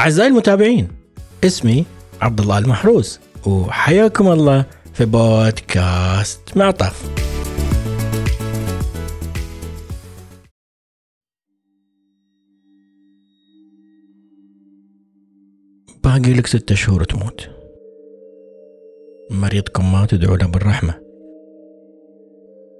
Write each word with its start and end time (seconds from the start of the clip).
أعزائي 0.00 0.28
المتابعين 0.28 0.88
اسمي 1.44 1.84
عبد 2.20 2.40
الله 2.40 2.58
المحروس 2.58 3.20
وحياكم 3.46 4.28
الله 4.28 4.64
في 4.94 5.04
بودكاست 5.04 6.56
معطف. 6.56 7.10
باقي 16.04 16.32
لك 16.32 16.46
ستة 16.46 16.74
شهور 16.74 17.04
تموت. 17.04 17.48
مريضكم 19.30 19.92
ما 19.92 20.06
تدعو 20.06 20.34
له 20.34 20.46
بالرحمة. 20.46 20.94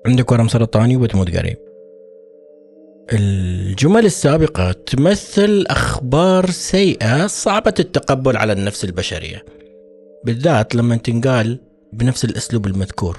عندك 0.07 0.33
ورم 0.33 0.49
سرطاني 0.49 0.97
وبتموت 0.97 1.37
قريب. 1.37 1.70
الجمل 3.13 4.07
السابقة 4.07 4.73
تمثل 4.73 5.65
أخبار 5.69 6.51
سيئة 6.51 7.27
صعبة 7.27 7.75
التقبل 7.81 8.37
على 8.37 8.53
النفس 8.53 8.85
البشرية 8.85 9.45
بالذات 10.25 10.75
لما 10.75 10.97
تنقال 10.97 11.59
بنفس 11.93 12.25
الأسلوب 12.25 12.67
المذكور. 12.67 13.19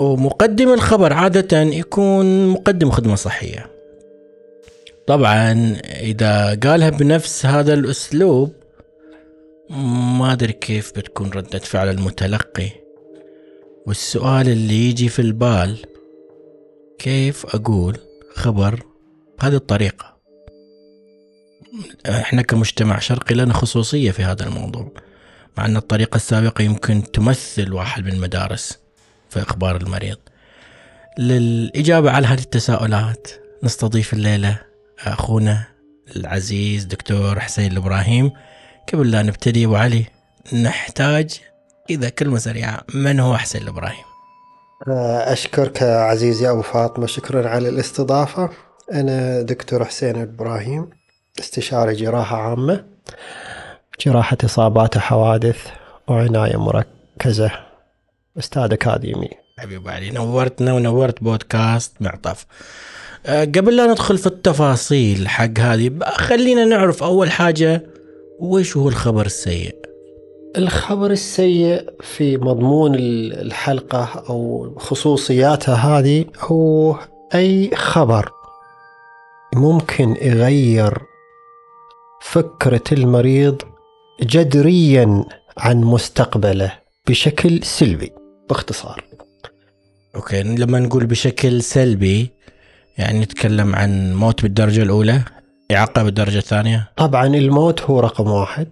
ومقدم 0.00 0.72
الخبر 0.72 1.12
عادة 1.12 1.60
يكون 1.60 2.48
مقدم 2.48 2.90
خدمة 2.90 3.14
صحية. 3.14 3.70
طبعا 5.06 5.76
إذا 5.84 6.58
قالها 6.62 6.90
بنفس 6.90 7.46
هذا 7.46 7.74
الأسلوب 7.74 8.52
ما 10.18 10.32
أدري 10.32 10.52
كيف 10.52 10.92
بتكون 10.96 11.30
ردة 11.30 11.58
فعل 11.58 11.88
المتلقي. 11.88 12.70
والسؤال 13.86 14.48
اللي 14.48 14.88
يجي 14.88 15.08
في 15.08 15.18
البال 15.18 15.76
كيف 16.98 17.46
أقول؟ 17.56 17.96
خبر 18.34 18.82
بهذه 19.40 19.54
الطريقة. 19.54 20.16
إحنا 22.08 22.42
كمجتمع 22.42 22.98
شرقي 22.98 23.34
لنا 23.34 23.54
خصوصية 23.54 24.10
في 24.10 24.24
هذا 24.24 24.46
الموضوع 24.46 24.92
مع 25.58 25.66
أن 25.66 25.76
الطريقة 25.76 26.16
السابقة 26.16 26.62
يمكن 26.62 27.02
تمثل 27.12 27.72
واحد 27.72 28.04
من 28.04 28.12
المدارس 28.12 28.78
في 29.30 29.42
إخبار 29.42 29.76
المريض. 29.76 30.18
للإجابة 31.18 32.10
على 32.10 32.26
هذه 32.26 32.40
التساؤلات 32.40 33.30
نستضيف 33.62 34.12
الليلة 34.12 34.58
أخونا 35.00 35.64
العزيز 36.16 36.84
دكتور 36.84 37.40
حسين 37.40 37.72
الإبراهيم 37.72 38.30
قبل 38.92 39.10
لا 39.10 39.22
نبتدي 39.22 39.64
أبو 39.64 39.76
علي 39.76 40.06
نحتاج 40.52 41.40
إذا 41.90 42.08
كلمة 42.08 42.38
سريعة. 42.38 42.84
من 42.94 43.20
هو 43.20 43.36
حسين 43.36 43.62
الإبراهيم 43.62 44.09
أشكرك 44.88 45.82
عزيزي 45.82 46.50
أبو 46.50 46.62
فاطمة 46.62 47.06
شكرا 47.06 47.48
على 47.48 47.68
الاستضافة. 47.68 48.50
أنا 48.92 49.42
دكتور 49.42 49.84
حسين 49.84 50.16
إبراهيم 50.16 50.90
استشاري 51.40 51.94
جراحة 51.94 52.36
عامة 52.36 52.84
جراحة 54.06 54.36
إصابات 54.44 54.96
وحوادث 54.96 55.66
وعناية 56.08 56.56
مركزة 56.56 57.50
أستاذ 58.38 58.72
أكاديمي. 58.72 59.30
حبيب 59.58 59.88
علي 59.88 60.10
نورتنا 60.10 60.72
ونورت 60.72 61.22
بودكاست 61.22 61.92
معطف. 62.00 62.46
أه، 63.26 63.44
قبل 63.44 63.76
لا 63.76 63.86
ندخل 63.86 64.18
في 64.18 64.26
التفاصيل 64.26 65.28
حق 65.28 65.58
هذه 65.58 65.98
خلينا 66.04 66.64
نعرف 66.64 67.02
أول 67.02 67.30
حاجة 67.30 67.82
وش 68.38 68.76
هو 68.76 68.88
الخبر 68.88 69.26
السيء؟ 69.26 69.79
الخبر 70.58 71.10
السيء 71.10 71.90
في 72.00 72.36
مضمون 72.36 72.94
الحلقة 72.94 74.24
أو 74.28 74.72
خصوصياتها 74.78 75.74
هذه 75.74 76.24
هو 76.40 76.96
أي 77.34 77.70
خبر 77.76 78.30
ممكن 79.54 80.16
يغير 80.22 80.98
فكرة 82.22 82.82
المريض 82.92 83.62
جذريا 84.22 85.24
عن 85.58 85.80
مستقبله 85.80 86.72
بشكل 87.08 87.64
سلبي. 87.64 88.12
باختصار. 88.48 89.04
أوكي 90.16 90.42
لما 90.42 90.78
نقول 90.78 91.06
بشكل 91.06 91.62
سلبي 91.62 92.30
يعني 92.98 93.20
نتكلم 93.20 93.74
عن 93.74 94.14
موت 94.14 94.42
بالدرجة 94.42 94.82
الأولى 94.82 95.22
إعاقة 95.72 96.02
بالدرجة 96.02 96.38
الثانية؟ 96.38 96.90
طبعا 96.96 97.26
الموت 97.26 97.82
هو 97.82 98.00
رقم 98.00 98.30
واحد. 98.30 98.68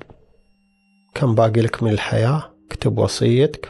كم 1.18 1.34
باقي 1.34 1.60
لك 1.60 1.82
من 1.82 1.90
الحياة؟ 1.90 2.42
اكتب 2.70 2.98
وصيتك. 2.98 3.68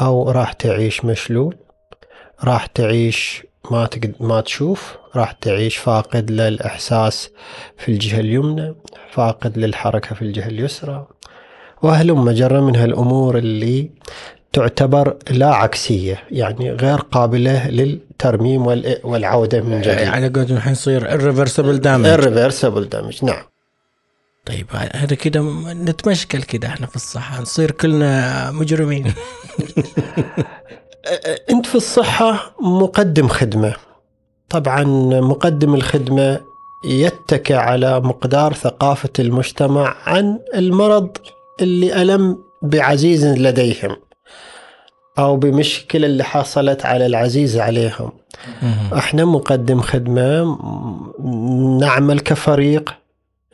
أو 0.00 0.30
راح 0.30 0.52
تعيش 0.52 1.04
مشلول. 1.04 1.56
راح 2.44 2.66
تعيش 2.66 3.46
ما 3.70 3.86
تقد 3.86 4.14
ما 4.20 4.40
تشوف. 4.40 4.96
راح 5.16 5.32
تعيش 5.32 5.76
فاقد 5.76 6.30
للإحساس 6.30 7.30
في 7.76 7.92
الجهة 7.92 8.20
اليمنى. 8.20 8.74
فاقد 9.12 9.58
للحركة 9.58 10.14
في 10.14 10.22
الجهة 10.22 10.46
اليسرى. 10.46 11.06
وهلم 11.82 12.30
جرى 12.30 12.60
من 12.60 12.76
هالأمور 12.76 13.38
اللي 13.38 13.90
تعتبر 14.52 15.16
لا 15.30 15.54
عكسية 15.54 16.22
يعني 16.30 16.70
غير 16.70 16.96
قابلة 16.96 17.68
للترميم 17.68 18.66
والعودة 19.04 19.60
من 19.60 19.80
جديد. 19.80 19.98
يعني 19.98 20.28
قلت 20.28 20.50
الحين 20.50 20.72
يصير 20.72 21.00
irreversible 21.10 21.82
damage. 21.82 22.20
irreversible 22.20 22.96
damage 22.96 23.24
نعم. 23.24 23.51
طيب 24.46 24.66
هذا 24.94 25.14
كده 25.14 25.40
نتمشكل 25.72 26.42
كده 26.42 26.68
إحنا 26.68 26.86
في 26.86 26.96
الصحة 26.96 27.40
نصير 27.40 27.70
كلنا 27.70 28.50
مجرمين. 28.50 29.12
أنت 31.50 31.66
في 31.66 31.74
الصحة 31.74 32.54
مقدم 32.60 33.28
خدمة. 33.28 33.74
طبعا 34.48 34.84
مقدم 35.20 35.74
الخدمة 35.74 36.40
يتكى 36.84 37.54
على 37.54 38.00
مقدار 38.00 38.52
ثقافة 38.52 39.10
المجتمع 39.18 39.96
عن 40.06 40.38
المرض 40.54 41.16
اللي 41.60 42.02
ألم 42.02 42.38
بعزيز 42.62 43.26
لديهم 43.26 43.96
أو 45.18 45.36
بمشكلة 45.36 46.06
اللي 46.06 46.24
حصلت 46.24 46.86
على 46.86 47.06
العزيز 47.06 47.58
عليهم. 47.58 48.12
إحنا 48.98 49.24
مقدم 49.24 49.80
خدمة 49.80 50.58
نعمل 51.80 52.20
كفريق 52.20 52.94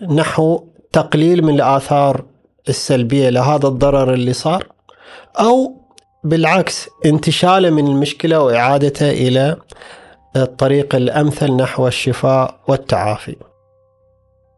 نحو 0.02 0.64
تقليل 0.98 1.44
من 1.44 1.54
الآثار 1.54 2.24
السلبية 2.68 3.28
لهذا 3.28 3.68
الضرر 3.68 4.14
اللي 4.14 4.32
صار 4.32 4.66
أو 5.40 5.80
بالعكس 6.24 6.88
انتشاله 7.06 7.70
من 7.70 7.86
المشكلة 7.86 8.40
وإعادته 8.40 9.10
إلى 9.10 9.56
الطريق 10.36 10.94
الأمثل 10.94 11.52
نحو 11.52 11.88
الشفاء 11.88 12.60
والتعافي. 12.68 13.36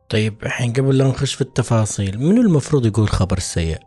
طيب 0.09 0.35
الحين 0.43 0.73
قبل 0.73 0.99
لا 0.99 1.05
نخش 1.05 1.35
في 1.35 1.41
التفاصيل 1.41 2.19
منو 2.19 2.41
المفروض 2.41 2.87
يقول 2.87 3.09
خبر 3.09 3.39
سيء؟ 3.39 3.79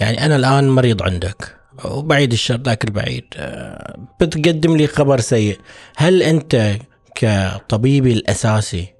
يعني 0.00 0.26
أنا 0.26 0.36
الآن 0.36 0.68
مريض 0.68 1.02
عندك 1.02 1.56
وبعيد 1.84 2.32
الشر 2.32 2.56
ذاك 2.56 2.84
البعيد 2.84 3.24
آه، 3.36 3.96
بتقدم 4.20 4.76
لي 4.76 4.86
خبر 4.86 5.20
سيء. 5.20 5.58
هل 5.96 6.22
أنت 6.22 6.76
كطبيبي 7.14 8.12
الأساسي 8.12 8.99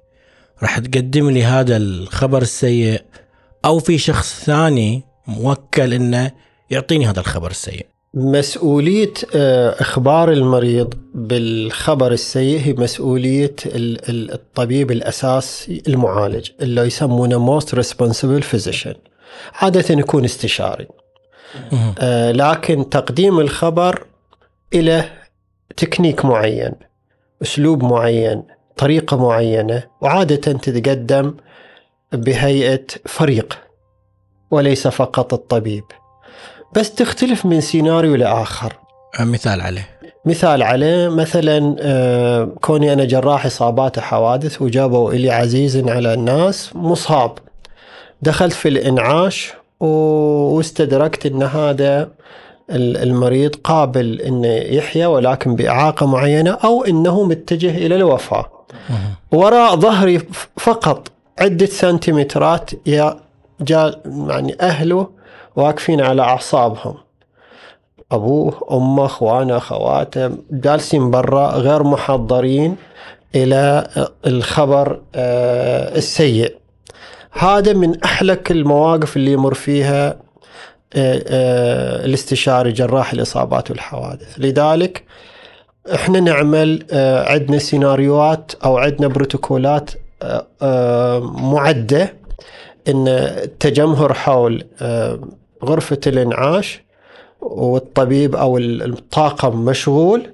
راح 0.61 0.79
تقدم 0.79 1.29
لي 1.29 1.43
هذا 1.43 1.77
الخبر 1.77 2.41
السيء 2.41 3.01
أو 3.65 3.79
في 3.79 3.97
شخص 3.97 4.43
ثاني 4.43 5.03
موكل 5.27 5.93
أنه 5.93 6.31
يعطيني 6.69 7.07
هذا 7.07 7.19
الخبر 7.19 7.51
السيء. 7.51 7.85
مسؤولية 8.13 9.13
آه، 9.35 9.81
إخبار 9.81 10.31
المريض 10.31 10.93
بالخبر 11.15 12.11
السيء 12.11 12.59
هي 12.59 12.73
مسؤولية 12.73 13.55
الطبيب 13.65 14.91
الأساس 14.91 15.71
المعالج 15.87 16.49
اللي 16.61 16.81
يسمونه 16.81 17.59
most 17.59 17.65
responsible 17.65 18.43
physician. 18.43 18.97
عادة 19.53 19.95
يكون 19.95 20.25
استشاري. 20.25 20.87
آه، 21.99 22.31
لكن 22.31 22.89
تقديم 22.89 23.39
الخبر 23.39 24.05
إلى 24.73 25.09
تكنيك 25.77 26.25
معين 26.25 26.71
أسلوب 27.41 27.83
معين 27.83 28.43
طريقة 28.81 29.17
معينة 29.17 29.83
وعادة 30.01 30.35
تتقدم 30.35 31.33
بهيئة 32.13 32.85
فريق 33.05 33.57
وليس 34.51 34.87
فقط 34.87 35.33
الطبيب. 35.33 35.83
بس 36.75 36.95
تختلف 36.95 37.45
من 37.45 37.61
سيناريو 37.61 38.15
لآخر. 38.15 38.73
مثال 39.19 39.61
عليه. 39.61 39.89
مثال 40.25 40.63
عليه 40.63 41.09
مثلا 41.09 41.75
آه، 41.79 42.49
كوني 42.61 42.93
أنا 42.93 43.05
جراح 43.05 43.45
إصابات 43.45 43.97
وحوادث 43.97 44.61
وجابوا 44.61 45.11
إلي 45.11 45.29
عزيز 45.29 45.77
على 45.89 46.13
الناس 46.13 46.75
مصاب. 46.75 47.31
دخلت 48.21 48.53
في 48.53 48.69
الإنعاش 48.69 49.53
واستدركت 49.79 51.25
أن 51.25 51.43
هذا 51.43 52.11
المريض 52.69 53.55
قابل 53.55 54.21
أنه 54.21 54.47
يحيا 54.47 55.07
ولكن 55.07 55.55
بإعاقة 55.55 56.05
معينة 56.05 56.51
أو 56.51 56.83
أنه 56.83 57.23
متجه 57.23 57.77
إلى 57.77 57.95
الوفاة. 57.95 58.50
وراء 59.31 59.75
ظهري 59.75 60.19
فقط 60.57 61.11
عدة 61.39 61.65
سنتيمترات 61.65 62.71
يا 62.85 63.19
جاء 63.61 64.01
يعني 64.05 64.55
أهله 64.61 65.09
واقفين 65.55 66.01
على 66.01 66.21
أعصابهم. 66.21 66.95
أبوه 68.11 68.67
أمه 68.71 69.05
أخوانه 69.05 69.57
أخواته 69.57 70.31
جالسين 70.51 71.11
برا 71.11 71.47
غير 71.51 71.83
محضرين 71.83 72.75
إلى 73.35 73.87
الخبر 74.27 75.01
آه، 75.15 75.97
السيء. 75.97 76.55
هذا 77.31 77.73
من 77.73 78.03
أحلك 78.03 78.51
المواقف 78.51 79.17
اللي 79.17 79.31
يمر 79.31 79.53
فيها 79.53 80.07
آه، 80.09 81.23
آه، 81.27 82.05
الاستشاري 82.05 82.71
جراح 82.71 83.13
الإصابات 83.13 83.71
والحوادث. 83.71 84.39
لذلك 84.39 85.03
إحنا 85.93 86.19
نعمل 86.19 86.83
آه، 86.91 87.31
عندنا 87.31 87.57
سيناريوهات 87.57 88.51
أو 88.65 88.77
عندنا 88.77 89.07
بروتوكولات 89.07 89.91
آه، 90.21 90.47
آه، 90.61 91.19
معدة 91.19 92.13
إن 92.87 93.07
التجمهر 93.07 94.13
حول 94.13 94.63
غرفة 95.65 95.99
الإنعاش 96.07 96.83
والطبيب 97.41 98.35
أو 98.35 98.57
الطاقم 98.57 99.65
مشغول. 99.65 100.29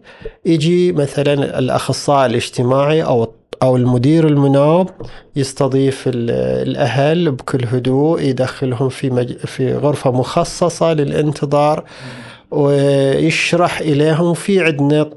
يجي 0.45 0.91
مثلا 0.91 1.59
الأخصائي 1.59 2.25
الاجتماعي 2.25 3.03
أو 3.03 3.33
أو 3.63 3.75
المدير 3.77 4.27
المناوب 4.27 4.89
يستضيف 5.35 6.03
ال- 6.07 6.67
الأهل 6.69 7.31
بكل 7.31 7.65
هدوء 7.65 8.21
يدخلهم 8.21 8.89
في 8.89 9.09
مج... 9.09 9.33
في 9.37 9.73
غرفة 9.75 10.11
مخصصة 10.11 10.93
للانتظار 10.93 11.83
ويشرح 12.51 13.79
إليهم 13.79 14.33
في 14.33 14.61
عندنا 14.63 15.09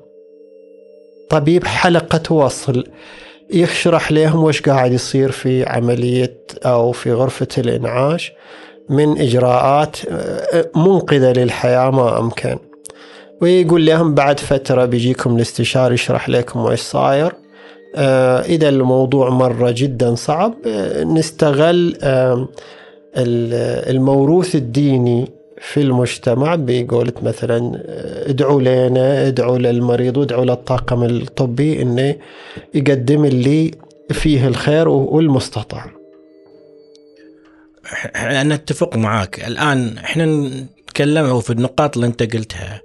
طبيب 1.31 1.65
حلقة 1.67 2.33
وصل 2.35 2.85
يشرح 3.53 4.13
لهم 4.13 4.45
وش 4.45 4.61
قاعد 4.63 4.93
يصير 4.93 5.31
في 5.31 5.65
عملية 5.69 6.37
أو 6.65 6.93
في 6.93 7.13
غرفة 7.13 7.49
الإنعاش 7.59 8.33
من 8.89 9.19
إجراءات 9.21 9.97
آه، 10.11 10.71
منقذة 10.77 11.33
للحياة 11.33 11.91
ما 11.91 12.19
أمكن. 12.19 12.59
ويقول 13.43 13.87
لهم 13.87 14.15
بعد 14.15 14.41
فترة 14.41 14.85
بيجيكم 14.85 15.37
الاستشاري 15.37 15.95
يشرح 15.95 16.29
لكم 16.29 16.61
وش 16.65 16.79
صاير. 16.81 17.33
آه، 17.97 18.41
إذا 18.43 18.69
الموضوع 18.69 19.31
مرة 19.31 19.71
جدا 19.71 20.15
صعب 20.15 20.55
آه، 20.67 21.05
نستغل 21.05 21.97
ال- 23.17 23.91
الموروث 23.97 24.55
الديني 24.55 25.29
في 25.61 25.81
المجتمع 25.81 26.55
بقولة 26.59 27.13
مثلا 27.23 27.83
ادعوا 28.31 28.61
لنا 28.61 29.27
ادعوا 29.27 29.59
للمريض 29.59 30.17
وادعوا 30.17 30.45
للطاقم 30.45 31.05
الطبي 31.05 31.83
انه 31.83 32.17
يقدم 32.75 33.25
اللي 33.25 33.71
فيه 34.11 34.49
الخير 34.49 34.89
والمستطاع. 34.89 35.91
أنا 38.17 38.55
أتفق 38.55 38.97
معاك. 38.97 39.49
الآن 39.49 39.99
إحنا 39.99 40.27
نتكلم 40.27 41.41
في 41.41 41.51
النقاط 41.51 41.97
اللي 41.97 42.07
أنت 42.07 42.37
قلتها. 42.37 42.81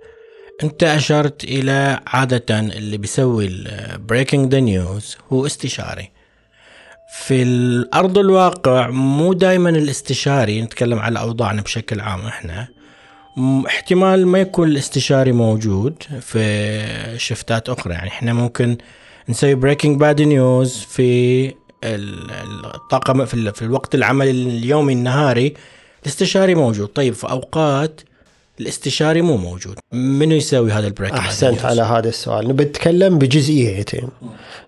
أنت 0.63 0.83
أشرت 0.83 1.43
إلى 1.43 1.99
عادة 2.07 2.59
اللي 2.59 2.97
بيسوي 2.97 3.63
breaking 4.07 4.51
the 4.51 4.59
news 4.59 5.17
هو 5.33 5.45
استشاري. 5.45 6.14
في 7.17 7.43
الأرض 7.43 8.17
الواقع 8.17 8.89
مو 8.89 9.33
دائما 9.33 9.69
الاستشاري 9.69 10.61
نتكلم 10.61 10.99
على 10.99 11.19
أوضاعنا 11.19 11.61
بشكل 11.61 11.99
عام 11.99 12.21
إحنا. 12.21 12.67
احتمال 13.67 14.27
ما 14.27 14.39
يكون 14.39 14.67
الاستشاري 14.67 15.31
موجود 15.31 16.03
في 16.21 17.15
shiftات 17.17 17.69
أخرى. 17.69 17.93
يعني 17.93 18.07
إحنا 18.07 18.33
ممكن 18.33 18.77
نسوي 19.29 19.55
breaking 19.55 19.99
bad 19.99 20.21
news 20.21 20.77
في 20.89 21.45
ال- 21.83 22.31
الطاقم 22.75 23.25
في, 23.25 23.33
ال- 23.33 23.53
في 23.53 23.61
الوقت 23.61 23.95
العمل 23.95 24.27
اليومي 24.29 24.93
النهاري. 24.93 25.53
الاستشاري 26.03 26.55
موجود. 26.55 26.87
طيب 26.87 27.13
في 27.13 27.29
أوقات 27.29 28.01
الاستشاري 28.59 29.21
مو 29.21 29.37
موجود. 29.37 29.75
منو 29.91 30.35
يسوي 30.35 30.71
هذا 30.71 30.87
البريكنج 30.87 31.17
أحسنت 31.17 31.65
على 31.65 31.81
هذا 31.81 32.09
السؤال. 32.09 32.47
نبي 32.47 32.63
نتكلم 32.63 33.17
بجزئيتين. 33.17 34.09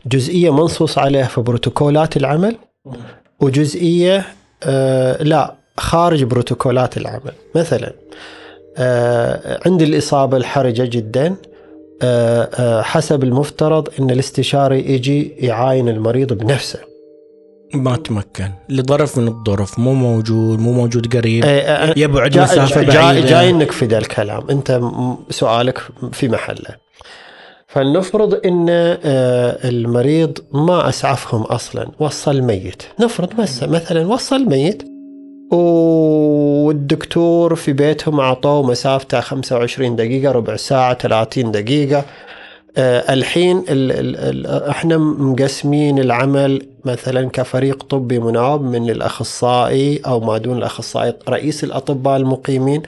جزئية 0.05 0.53
منصوص 0.53 0.97
عليها 0.97 1.25
في 1.25 1.41
بروتوكولات 1.41 2.17
العمل 2.17 2.55
وجزئية 3.39 4.25
آه 4.63 5.23
لا 5.23 5.55
خارج 5.77 6.23
بروتوكولات 6.23 6.97
العمل. 6.97 7.33
مثلا 7.55 7.93
آه 8.77 9.59
عند 9.65 9.81
الإصابة 9.81 10.37
الحرجة 10.37 10.85
جدا 10.85 11.35
آه 12.01 12.49
آه 12.53 12.81
حسب 12.81 13.23
المفترض 13.23 13.89
إن 13.99 14.09
الاستشاري 14.09 14.91
يجي 14.93 15.27
يعاين 15.37 15.89
المريض 15.89 16.33
بنفسه. 16.33 16.79
ما 17.73 17.95
تمكن. 17.95 18.49
لظرف 18.69 19.17
من 19.17 19.27
الظروف 19.27 19.79
مو 19.79 19.93
موجود 19.93 20.59
مو 20.59 20.71
موجود 20.71 21.15
قريب. 21.15 21.43
آه، 21.45 21.47
آه، 21.49 21.93
يبعد 21.97 22.31
جا- 22.31 22.43
مسافة 22.43 22.81
جا- 22.81 23.01
بعيدة. 23.01 23.27
جاي 23.29 23.51
نكفي 23.53 23.85
ذا 23.85 23.97
الكلام. 23.97 24.49
أنت 24.49 24.81
سؤالك 25.29 25.81
في 26.11 26.27
محله. 26.29 26.87
فلنفرض 27.67 28.33
إن 28.45 28.65
آه، 28.69 29.69
المريض 29.69 30.37
ما 30.53 30.89
أسعفهم 30.89 31.41
أصلا 31.41 31.87
وصل 31.99 32.41
ميت 32.41 32.83
نفرض 32.99 33.29
بس 33.41 33.63
مثلا 33.63 34.07
وصل 34.07 34.45
ميت 34.49 34.83
والدكتور 35.51 37.55
في 37.55 37.73
بيتهم 37.73 38.19
أعطوه 38.19 38.63
مسافته 38.63 39.19
25 39.19 39.95
دقيقة 39.95 40.31
ربع 40.31 40.55
ساعة 40.55 40.93
30 40.93 41.51
دقيقة. 41.51 42.05
آه، 42.79 43.13
الحين 43.13 43.57
ال 43.57 43.91
ال 43.91 44.15
ال 44.47 44.69
إحنا 44.69 44.97
مقسمين 44.97 45.99
العمل 45.99 46.61
مثلا 46.87 47.29
كفريق 47.29 47.83
طبي 47.83 48.19
مناوب 48.19 48.61
من 48.61 48.89
الأخصائي 48.89 50.01
أو 50.05 50.19
ما 50.19 50.37
دون 50.37 50.57
الأخصائي 50.57 51.13
رئيس 51.29 51.63
الأطباء 51.63 52.17
المقيمين. 52.17 52.81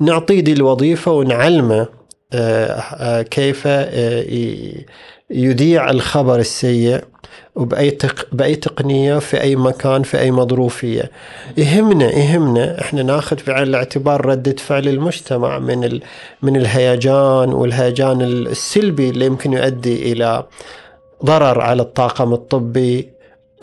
نعطيه 0.00 0.40
دي 0.40 0.52
الوظيفة 0.52 1.12
ونعلمه 1.12 1.86
آه، 2.32 2.66
آه، 2.98 3.22
كيف 3.22 3.62
آه، 3.66 4.24
يذيع 5.30 5.90
الخبر 5.90 6.38
السيء 6.38 7.04
وبأي 7.54 7.90
تق... 7.90 8.26
بأي 8.32 8.54
تقنية 8.54 9.18
في 9.18 9.40
أي 9.40 9.56
مكان 9.56 10.02
في 10.02 10.18
أي 10.18 10.30
مظروفية. 10.30 11.10
يهمنا 11.56 12.12
يهمنا 12.12 12.80
إحنا 12.80 13.02
ناخذ 13.02 13.38
في 13.38 13.52
عين 13.52 13.62
الاعتبار 13.62 14.26
ردة 14.26 14.56
فعل 14.58 14.88
المجتمع 14.88 15.58
من 15.58 15.84
ال... 15.84 16.02
من 16.42 16.56
الهيجان 16.56 17.52
والهيجان 17.52 18.22
السلبي 18.22 19.10
اللي 19.10 19.26
يمكن 19.26 19.52
يؤدي 19.52 20.12
إلى 20.12 20.44
ضرر 21.24 21.60
على 21.60 21.82
الطاقم 21.82 22.32
الطبي 22.32 23.13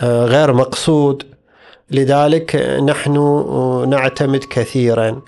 غير 0.04 0.54
مقصود. 0.54 1.24
لذلك 1.92 2.56
آه، 2.56 2.80
نحن 2.80 3.18
آه، 3.18 3.86
نعتمد 3.90 4.44
كثيرا 4.44 5.22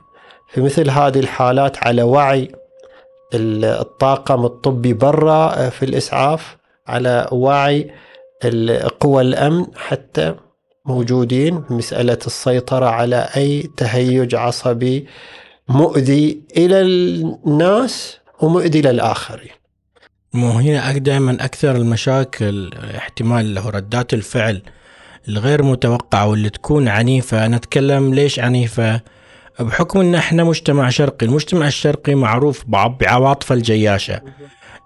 في 0.53 0.61
مثل 0.61 0.89
هذه 0.89 1.19
الحالات 1.19 1.77
على 1.87 2.03
وعي 2.03 2.51
ال- 3.33 3.65
الطاقم 3.65 4.45
الطبي 4.45 4.93
برا 4.93 5.53
آه، 5.65 5.69
في 5.69 5.85
الإسعاف 5.85 6.57
على 6.87 7.27
وعي 7.31 7.91
قوى 8.99 9.21
الأمن 9.21 9.65
حتى 9.75 10.35
موجودين 10.85 11.59
بمسألة 11.59 12.17
السيطرة 12.27 12.85
على 12.85 13.29
أي 13.35 13.69
تهيج 13.77 14.35
عصبي 14.35 15.07
مؤذي 15.69 16.41
إلى 16.57 16.81
الناس 16.81 18.17
ومؤذي 18.41 18.81
للآخرين 18.81 19.51
مو 20.33 20.49
هنا 20.49 20.97
دائما 20.97 21.31
أكثر 21.31 21.75
المشاكل 21.75 22.69
احتمال 22.97 23.55
له 23.55 23.69
ردات 23.69 24.13
الفعل 24.13 24.61
الغير 25.27 25.63
متوقعة 25.63 26.27
واللي 26.27 26.49
تكون 26.49 26.87
عنيفة. 26.87 27.45
أنا 27.45 27.55
أتكلم 27.55 28.13
ليش 28.13 28.39
عنيفة؟ 28.39 29.01
بحكم 29.59 29.99
إن 29.99 30.15
إحنا 30.15 30.43
مجتمع 30.43 30.89
شرقي 30.89 31.25
المجتمع 31.25 31.67
الشرقي 31.67 32.15
معروف 32.15 32.63
بعواطفه 32.67 33.55
الجياشة 33.55 34.21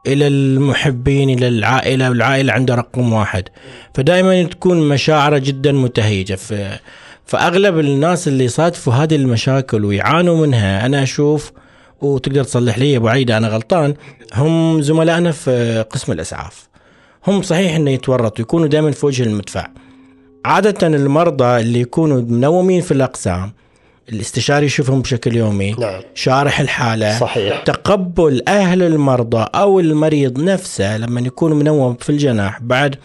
إلى 0.07 0.27
المحبين 0.27 1.29
إلى 1.29 1.47
العائلة 1.47 2.09
والعائلة 2.09 2.53
عنده 2.53 2.75
رقم 2.75 3.13
واحد. 3.13 3.49
فدائما 3.93 4.43
تكون 4.43 4.89
مشاعره 4.89 5.37
جدا 5.37 5.71
متهيجة. 5.71 6.35
ف 6.35 6.53
فأغلب 7.25 7.79
الناس 7.79 8.27
اللي 8.27 8.47
صادفوا 8.47 8.93
هذه 8.93 9.15
المشاكل 9.15 9.85
ويعانوا 9.85 10.45
منها 10.45 10.85
أنا 10.85 11.03
أشوف 11.03 11.51
وتقدر 12.01 12.43
تصلح 12.43 12.77
لي 12.77 12.91
يا 12.91 12.97
أبو 12.97 13.07
عيده 13.07 13.37
أنا 13.37 13.47
غلطان. 13.47 13.93
هم 14.33 14.81
زملائنا 14.81 15.31
في 15.31 15.85
قسم 15.89 16.11
الأسعاف. 16.11 16.67
هم 17.27 17.41
صحيح 17.41 17.75
إنه 17.75 17.91
يتورطوا 17.91 18.41
يكونوا 18.41 18.67
دائما 18.67 18.91
في 18.91 19.05
وجه 19.05 19.23
المدفع. 19.23 19.67
عادة 20.45 20.87
المرضى 20.87 21.59
اللي 21.61 21.81
يكونوا 21.81 22.21
منومين 22.21 22.81
في 22.81 22.91
الأقسام 22.91 23.51
الاستشاري 24.09 24.65
يشوفهم 24.65 25.01
بشكل 25.01 25.35
يومي 25.35 25.71
نعم. 25.71 26.01
شارح 26.15 26.59
الحالة 26.59 27.19
صحيح. 27.19 27.63
تقبل 27.63 28.41
أهل 28.47 28.83
المرضى 28.83 29.45
أو 29.55 29.79
المريض 29.79 30.39
نفسه 30.39 30.97
لما 30.97 31.21
يكون 31.21 31.53
منوم 31.53 31.95
في 31.95 32.09
الجناح 32.09 32.61
بعد 32.61 32.95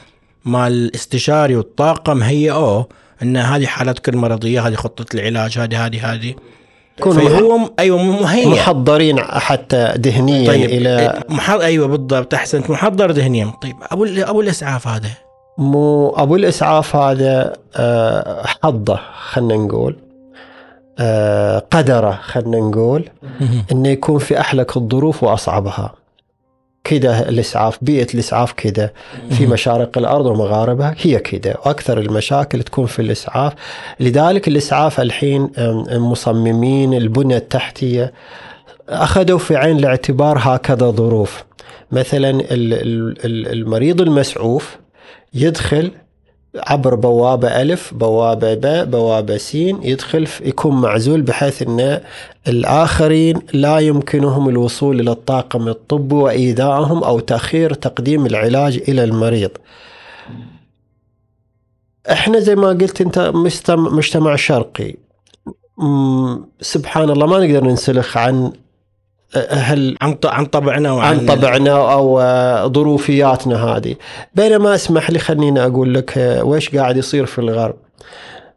ما 0.45 0.67
الاستشاري 0.67 1.57
والطاقم 1.57 2.23
هيئوه 2.23 2.89
إن 3.23 3.37
هذه 3.37 3.67
حالتك 3.67 4.09
المرضيه 4.09 4.67
هذه 4.67 4.75
خطة 4.75 5.07
العلاج 5.15 5.59
هذه 5.59 5.87
هذه 5.87 6.13
هذه. 6.15 6.35
فهو 6.99 7.71
أيوه 7.79 8.03
مهيئ 8.03 8.49
محضرين 8.49 9.21
حتى 9.21 9.93
ذهنيا 9.99 10.47
طيب 10.47 10.71
إلى 10.71 11.23
محض... 11.29 11.61
أيوه 11.61 11.87
بالضبط 11.89 12.35
أحسنت. 12.35 12.71
محضر 12.71 13.11
ذهنيا. 13.11 13.53
طيب 13.63 13.77
أبو 13.91 14.05
ال- 14.05 14.25
أبو 14.25 14.41
الإسعاف 14.41 14.89
هذا؟ 14.89 15.09
مو 15.59 16.11
أبو 16.11 16.37
الإسعاف 16.37 16.97
هذا 16.97 17.53
آه، 17.77 18.47
حظه 18.63 19.01
خلينا 19.31 19.57
نقول. 19.57 19.97
آه، 20.99 21.59
قدره 21.71 22.19
خلينا 22.23 22.57
نقول. 22.59 23.09
إنه 23.73 23.89
يكون 23.89 24.19
في 24.19 24.41
أحلك 24.41 24.77
الظروف 24.77 25.23
وأصعبها. 25.23 25.95
كده 26.85 27.29
الإسعاف 27.29 27.79
بيئة 27.83 28.07
الإسعاف 28.15 28.53
كده 28.53 28.93
في 29.31 29.47
مشارق 29.47 29.99
الأرض 29.99 30.27
ومغاربها 30.27 30.95
هي 31.03 31.19
كده 31.19 31.55
وأكثر 31.67 31.99
المشاكل 32.01 32.63
تكون 32.63 32.87
في 32.87 33.03
الإسعاف. 33.03 33.53
لذلك 34.01 34.49
الإسعاف 34.49 35.01
الحين 35.01 35.51
مصممين 35.91 36.95
البنيه 36.95 37.37
التحتية 37.37 38.13
أخذوا 38.89 39.39
في 39.39 39.57
عين 39.57 39.79
الاعتبار 39.79 40.39
هكذا 40.41 40.91
ظروف. 40.91 41.45
مثلا 41.93 42.31
ال- 42.31 42.45
ال- 42.51 43.17
ال- 43.25 43.53
المريض 43.53 44.01
المسعوف 44.01 44.77
يدخل 45.35 45.91
عبر 46.57 46.95
بوابة 46.95 47.63
ألف 47.63 47.95
بوابة 47.95 48.55
باء 48.55 48.85
بوابة 48.85 49.37
سين 49.37 49.83
يدخل 49.83 50.29
يكون 50.41 50.81
معزول 50.81 51.23
بحيث 51.23 51.63
أن 51.63 52.01
الآخرين 52.49 53.41
لا 53.53 53.79
يمكنهم 53.79 54.49
الوصول 54.49 55.01
إلى 55.01 55.11
الطاقم 55.11 55.69
الطبي 55.69 56.15
وإيذائهم 56.15 57.05
أو 57.05 57.21
تأخير 57.21 57.75
تقديم 57.75 58.27
العلاج 58.27 58.83
إلى 58.89 59.05
المريض. 59.05 59.51
إحنا 62.11 62.39
زي 62.39 62.55
ما 62.55 62.69
قلت 62.69 63.01
أنت 63.01 63.19
مجتمع, 63.75 64.37
شرقي. 64.37 64.95
سبحان 66.61 67.11
الله 67.11 67.27
ما 67.27 67.47
نقدر 67.47 67.65
ننسلخ 67.65 68.17
عن 68.17 68.53
هل 69.51 69.97
عن 70.01 70.17
عن 70.25 70.47
طبعنا 70.47 70.93
وعن 70.93 71.19
عن 71.19 71.27
طبعنا 71.27 71.93
أو 71.93 72.21
ظروفياتنا 72.73 73.65
هذه. 73.65 73.95
بينما 74.35 74.75
اسمح 74.75 75.11
لي 75.11 75.19
خليني 75.19 75.67
أقول 75.67 75.95
لك 75.95 76.19
آه، 76.19 76.45
وش 76.45 76.77
قاعد 76.77 76.97
يصير 76.97 77.27
في 77.27 77.39
الغرب؟ 77.39 77.75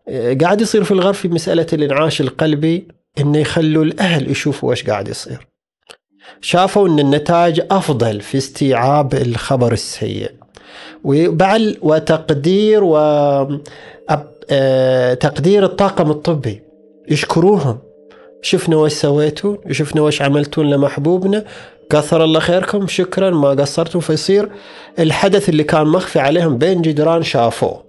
آه، 0.10 0.38
قاعد 0.42 0.62
يصير 0.62 0.84
في 0.84 0.92
الغرب 0.92 1.14
في 1.14 1.28
مسألة 1.28 1.68
الإنعاش 1.74 2.22
القلبي 2.22 2.88
إنه 3.20 3.38
يخلوا 3.38 3.84
الأهل 3.84 4.32
يشوفوا 4.32 4.72
وش 4.72 4.84
قاعد 4.84 5.08
يصير. 5.08 5.48
شافوا 6.42 6.88
إن 6.88 7.00
النتائج 7.00 7.62
أفضل 7.72 8.22
في 8.22 8.38
استيعاب 8.38 9.14
الخبر 9.14 9.74
السيء. 9.74 10.32
وبعل 11.04 11.78
وتقدير 11.82 12.84
و 12.84 12.98
آه، 14.52 15.14
تقدير 15.14 15.66
الطاقم 15.66 16.12
الطبي 16.12 16.62
يشكروهم. 17.10 17.80
شفنا 18.42 18.76
وش 18.76 18.94
سويتوا 18.94 19.56
شفنا 19.72 20.02
وش 20.02 20.22
عملتون 20.22 20.70
لمحبوبنا 20.70 21.46
كثر 21.90 22.24
الله 22.24 22.40
خيركم 22.40 22.88
شكرا. 22.88 23.30
ما 23.30 23.50
قصرتم 23.50 24.00
فيصير 24.00 24.50
الحدث 25.00 25.50
اللي 25.50 25.64
كان 25.64 25.88
مخفي 25.88 26.20
عليهم 26.20 26.58
بين 26.58 26.82
جدران 26.82 27.24
شافوه. 27.24 27.86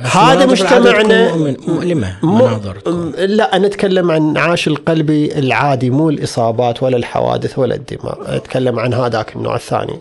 هذا 0.00 0.46
مجتمعنا 0.46 1.34
مؤلمة 1.68 2.16
مناظركم 2.22 3.12
لا 3.18 3.56
أنا 3.56 3.66
أتكلم 3.66 4.10
عن 4.10 4.36
عاش 4.36 4.68
القلبي 4.68 5.38
العادي 5.38 5.90
مو 5.90 6.10
الإصابات 6.10 6.82
ولا 6.82 6.96
الحوادث 6.96 7.58
ولا 7.58 7.74
الدماء. 7.74 8.36
أتكلم 8.36 8.78
عن 8.78 8.94
هذاك 8.94 9.36
النوع 9.36 9.56
الثاني. 9.56 9.98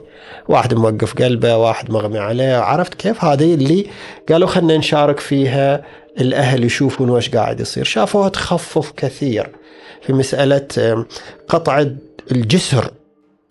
واحد 0.48 0.74
موقف 0.74 1.14
قلبه 1.14 1.58
واحد 1.58 1.92
مغمي 1.92 2.20
عليه. 2.20 2.58
عرفت 2.58 2.94
كيف؟ 2.94 3.26
هذه 3.26 3.54
اللي 3.54 3.88
قالوا 4.30 4.48
خلنا 4.48 4.78
نشارك 4.78 5.20
فيها 5.20 5.84
الأهل 6.22 6.64
يشوفون 6.64 7.10
وش 7.10 7.30
قاعد 7.30 7.60
يصير. 7.60 7.84
شافوها 7.84 8.30
تخفف 8.30 8.92
كثير. 8.98 9.50
في 10.02 10.14
مسألة 10.14 10.68
آم، 10.78 11.06
قطع 11.48 11.86
الجسر 12.32 12.92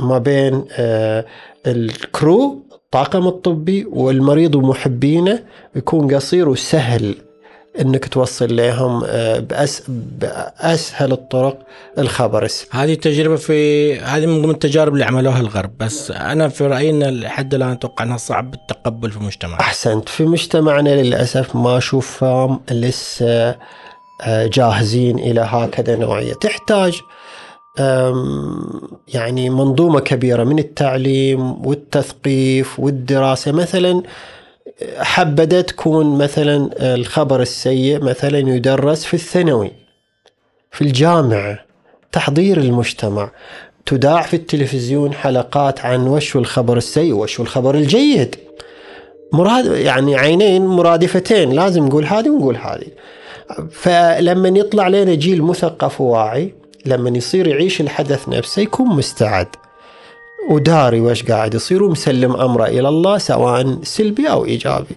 ما 0.00 0.18
بين 0.18 0.64
آه، 0.72 1.24
الكرو 1.66 2.62
الطاقم 2.72 3.26
الطبي 3.28 3.84
والمريض 3.84 4.54
ومحبينه 4.54 5.42
يكون 5.76 6.14
قصير 6.14 6.48
وسهل 6.48 7.14
إنك 7.80 8.08
توصل 8.08 8.56
لهم 8.56 9.02
آه، 9.06 9.38
بأس 9.38 9.82
بأسهل 9.88 11.12
الطرق 11.12 11.58
الخبر. 11.98 12.48
هذه 12.70 12.92
التجربة 12.92 13.36
في 13.36 13.94
هذه 14.00 14.26
من 14.26 14.42
ضمن 14.42 14.50
التجارب 14.50 14.92
اللي 14.94 15.04
عملوها 15.04 15.40
الغرب 15.40 15.70
بس 15.80 16.10
أنا 16.10 16.48
في 16.48 16.66
رأيي 16.66 16.90
أن 16.90 17.02
لحد 17.20 17.54
الآن 17.54 17.70
أتوقع 17.70 18.04
أنها 18.04 18.16
صعب 18.16 18.54
التقبل 18.54 19.10
في 19.10 19.16
المجتمع 19.16 19.60
أحسنت 19.60 20.08
في 20.08 20.24
مجتمعنا 20.24 21.02
للأسف 21.02 21.56
ما 21.56 21.78
أشوفهم 21.78 22.60
لسه 22.70 23.56
جاهزين 24.26 25.18
إلى 25.18 25.40
هكذا 25.40 25.96
نوعية. 25.96 26.32
تحتاج 26.32 27.00
يعني 29.08 29.50
منظومة 29.50 30.00
كبيرة 30.00 30.44
من 30.44 30.58
التعليم 30.58 31.66
والتثقيف 31.66 32.80
والدراسة. 32.80 33.52
مثلا 33.52 34.02
حبذا 34.98 35.60
تكون 35.60 36.18
مثلا 36.18 36.70
الخبر 36.94 37.42
السيء 37.42 38.04
مثلا 38.04 38.38
يدرس 38.38 39.04
في 39.04 39.14
الثانوي 39.14 39.72
في 40.70 40.82
الجامعة. 40.82 41.58
تحضير 42.12 42.56
المجتمع. 42.58 43.30
تذاع 43.86 44.22
في 44.22 44.34
التلفزيون 44.34 45.12
حلقات 45.12 45.80
عن 45.80 46.06
وش 46.06 46.36
الخبر 46.36 46.76
السيء 46.76 47.12
وش 47.12 47.40
الخبر 47.40 47.74
الجيد. 47.74 48.36
مراد 49.32 49.66
يعني 49.66 50.16
عينين 50.16 50.66
مرادفتين. 50.66 51.50
لازم 51.50 51.86
نقول 51.86 52.04
هذه 52.04 52.28
ونقول 52.28 52.56
هذه. 52.56 52.86
فلما 53.70 54.48
يطلع 54.48 54.88
لنا 54.88 55.14
جيل 55.14 55.42
مثقف 55.42 56.00
وواعي 56.00 56.54
لما 56.86 57.10
يصير 57.10 57.46
يعيش 57.46 57.80
الحدث 57.80 58.28
نفسه 58.28 58.62
يكون 58.62 58.86
مستعد 58.88 59.46
وداري 60.50 61.00
وش 61.00 61.22
قاعد 61.22 61.54
يصير 61.54 61.82
ومسلم 61.82 62.36
أمره 62.36 62.64
إلى 62.64 62.88
الله 62.88 63.18
سواء 63.18 63.78
سلبي 63.82 64.30
أو 64.30 64.44
إيجابي. 64.44 64.96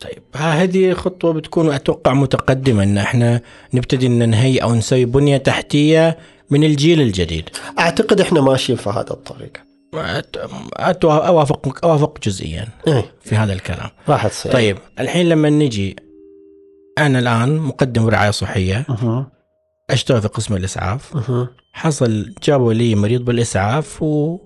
طيب 0.00 0.22
هذه 0.36 0.92
خطوة 0.92 1.32
بتكون 1.32 1.72
أتوقع 1.72 2.12
متقدمة 2.14 2.82
أن 2.82 2.98
إحنا 2.98 3.40
نبتدي 3.74 4.06
أن 4.06 4.28
نهيئ 4.28 4.62
أو 4.62 4.74
نسوي 4.74 5.04
بنية 5.04 5.36
تحتية 5.36 6.18
من 6.50 6.64
الجيل 6.64 7.00
الجديد 7.00 7.48
أعتقد 7.78 8.20
إحنا 8.20 8.40
ماشيين 8.40 8.78
في 8.78 8.90
هذا 8.90 9.10
الطريق. 9.10 9.52
أت- 9.94 11.04
أوافق 11.04 11.84
أوافق 11.84 12.18
جزئيا 12.22 12.68
إيه 12.88 13.04
في 13.20 13.36
هذا 13.36 13.52
الكلام 13.52 13.90
راح 14.08 14.26
تصير. 14.26 14.52
طيب 14.52 14.76
الحين 15.00 15.28
لما 15.28 15.50
نجي 15.50 15.96
أنا 17.06 17.18
الآن 17.18 17.58
مقدم 17.58 18.08
رعاية 18.08 18.30
صحية. 18.30 18.86
أها. 18.90 19.26
أشتغل 19.90 20.20
في 20.22 20.28
قسم 20.28 20.56
الإسعاف. 20.56 21.16
أها. 21.16 21.48
حصل 21.72 22.34
جابوا 22.42 22.72
لي 22.72 22.94
مريض 22.94 23.24
بالإسعاف 23.24 24.02
و- 24.02 24.38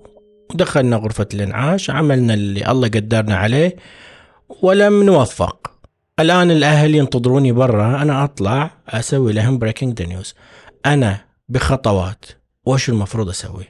ودخلنا 0.54 0.96
غرفة 0.96 1.26
الإنعاش 1.34 1.90
عملنا 1.90 2.34
اللي 2.34 2.70
الله 2.70 2.88
قدرنا 2.88 3.36
عليه 3.36 3.76
ولم 4.62 5.02
نوفق. 5.02 5.70
الآن 6.20 6.50
الأهل 6.50 6.94
ينتظروني 6.94 7.52
برا 7.52 8.02
أنا 8.02 8.24
أطلع 8.24 8.70
أسوي 8.88 9.32
لهم 9.32 9.58
breaking 9.58 10.02
the 10.02 10.08
news 10.08 10.34
أنا 10.86 11.18
بخطوات 11.48 12.24
وش 12.66 12.88
المفروض 12.88 13.28
أسوي؟ 13.28 13.64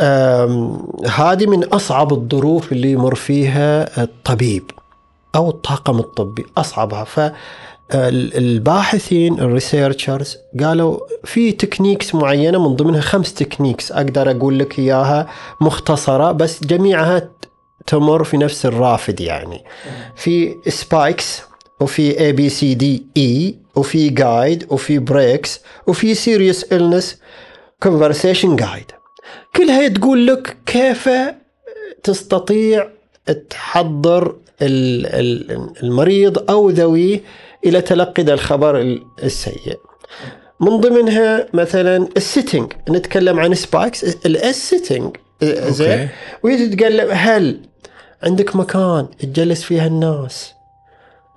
أم، 0.00 0.86
هذه 1.16 1.46
من 1.46 1.64
أصعب 1.64 2.12
الظروف 2.12 2.72
اللي 2.72 2.92
يمر 2.92 3.14
فيها 3.14 4.02
الطبيب 4.02 4.70
أو 5.34 5.50
الطاقم 5.50 5.98
الطبي 5.98 6.44
أصعبها. 6.56 7.34
فالباحثين 7.92 9.40
ال 9.40 9.48
researchers 9.48 10.36
قالوا 10.60 10.98
في 11.24 11.52
techniques 11.52 12.14
معينة 12.14 12.68
من 12.68 12.76
ضمنها 12.76 13.00
خمس 13.00 13.34
techniques 13.34 13.92
أقدر 13.92 14.30
أقول 14.30 14.58
لك 14.58 14.78
إياها 14.78 15.28
مختصرة 15.60 16.32
بس 16.32 16.64
جميعها 16.64 17.30
تمر 17.86 18.24
في 18.24 18.36
نفس 18.36 18.66
الرافد 18.66 19.20
يعني. 19.20 19.64
في 20.16 20.54
SPIKES 20.68 21.42
وفي 21.80 22.20
اي 22.20 22.32
بي 22.32 22.48
سي 22.48 22.74
دي 22.74 23.06
اي 23.16 23.56
وفي 23.76 24.08
guide 24.08 24.66
وفي 24.70 24.98
BREAKS 24.98 25.60
وفي 25.86 26.14
serious 26.14 26.72
illness 26.72 27.18
conversation 27.82 28.56
guide 28.56 28.90
كلها 29.56 29.88
تقول 29.88 30.26
لك 30.26 30.56
كيف 30.66 31.08
تستطيع 32.02 32.88
تحضر 33.50 34.36
ال- 34.62 35.06
ال- 35.06 35.70
المريض 35.82 36.50
أو 36.50 36.70
ذويه 36.70 37.20
إلى 37.64 37.80
تلقي 37.80 38.22
ذا 38.22 38.34
الخبر 38.34 38.80
ال- 38.80 39.04
السيء. 39.22 39.78
من 40.60 40.80
ضمنها 40.80 41.46
مثلا 41.54 42.08
ال 42.16 42.23
setting 42.23 42.72
نتكلم 42.90 43.40
عن 43.40 43.54
SPIKES 43.54 44.04
ال 44.26 44.37
setting 44.37 45.16
زين 45.42 45.98
okay. 45.98 46.08
وهي 46.44 46.68
تتكلم 46.68 47.08
هل 47.12 47.60
عندك 48.22 48.56
مكان 48.56 49.06
تجلس 49.18 49.62
فيها 49.62 49.86
الناس 49.86 50.52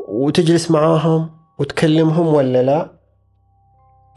وتجلس 0.07 0.71
معاهم 0.71 1.29
وتكلمهم 1.59 2.27
ولا 2.27 2.63
لا؟ 2.63 2.91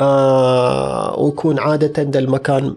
آه 0.00 1.18
ويكون 1.20 1.58
عادة 1.58 2.02
ذا 2.02 2.18
المكان 2.18 2.76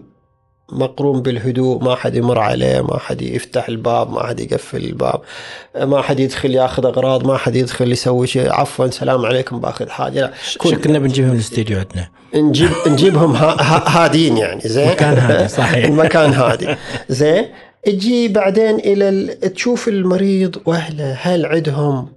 مقرون 0.72 1.22
بالهدوء 1.22 1.84
ما 1.84 1.94
حد 1.94 2.14
يمر 2.14 2.38
عليه 2.38 2.80
ما 2.80 2.98
حد 2.98 3.22
يفتح 3.22 3.68
الباب 3.68 4.10
ما 4.12 4.26
حد 4.26 4.40
يقفل 4.40 4.84
الباب 4.84 5.20
ما 5.80 6.02
حد 6.02 6.20
يدخل 6.20 6.54
ياخذ 6.54 6.86
أغراض 6.86 7.26
ما 7.26 7.36
حد 7.36 7.56
يدخل 7.56 7.92
يسوي 7.92 8.26
شيء. 8.26 8.52
عفوا 8.52 8.86
سلام 8.90 9.26
عليكم 9.26 9.60
بأخذ 9.60 9.88
حاجة. 9.88 10.20
لا 10.20 10.32
كل 10.58 10.70
شكلنا 10.70 10.98
بنجيبهم 10.98 11.32
الاستديو 11.32 11.78
عندنا. 11.78 12.08
نجيب 12.34 12.70
نجيبهم 12.86 13.32
ها- 13.36 13.56
ها- 13.62 14.04
هادين 14.04 14.36
يعني 14.36 14.60
زين؟ 14.64 14.88
مكان 14.88 15.18
هادي، 15.18 15.48
صحيح. 15.48 15.84
المكان 15.90 16.32
هادي. 16.32 16.76
زين 17.08 17.44
تجي 17.84 18.28
بعدين 18.28 18.74
إلى 18.78 19.08
ال- 19.08 19.52
تشوف 19.54 19.88
المريض 19.88 20.56
واهله 20.66 21.12
هل 21.20 21.46
عندهم 21.46 22.12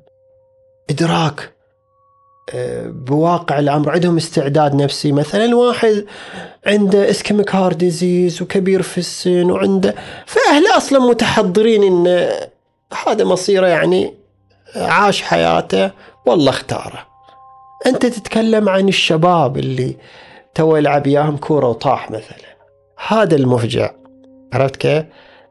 إدراك؟ 0.90 1.55
بواقع 2.86 3.60
الأمر 3.60 3.90
عندهم 3.92 4.18
استعداد 4.18 4.76
نفسي. 4.76 5.12
مثلا 5.12 5.56
واحد 5.56 6.06
عنده 6.66 7.10
ischemic 7.10 7.56
heart 7.56 7.78
disease 7.78 8.42
وكبير 8.42 8.82
في 8.82 8.98
السن 8.98 9.52
وعنده 9.52 9.96
فاهله 10.26 10.78
أصلا 10.78 11.00
متحضرين 11.00 11.84
إن 11.84 12.30
هذا 13.08 13.24
مصيره 13.24 13.68
يعني 13.68 14.14
عاش 14.76 15.22
حياته 15.22 15.92
والله 16.26 16.50
اختاره. 16.50 17.08
أنت 17.86 18.06
تتكلم 18.06 18.70
عن 18.70 18.88
الشباب 18.88 19.58
اللي 19.58 19.96
تو 20.56 20.76
يلعب 20.76 21.08
إياهم 21.08 21.38
كورة 21.38 21.68
وطاح 21.70 22.12
مثلا. 22.12 22.56
هذا 23.08 23.36
المفجع. 23.36 23.92
عرفت 24.54 24.76
كيف؟ 24.76 25.04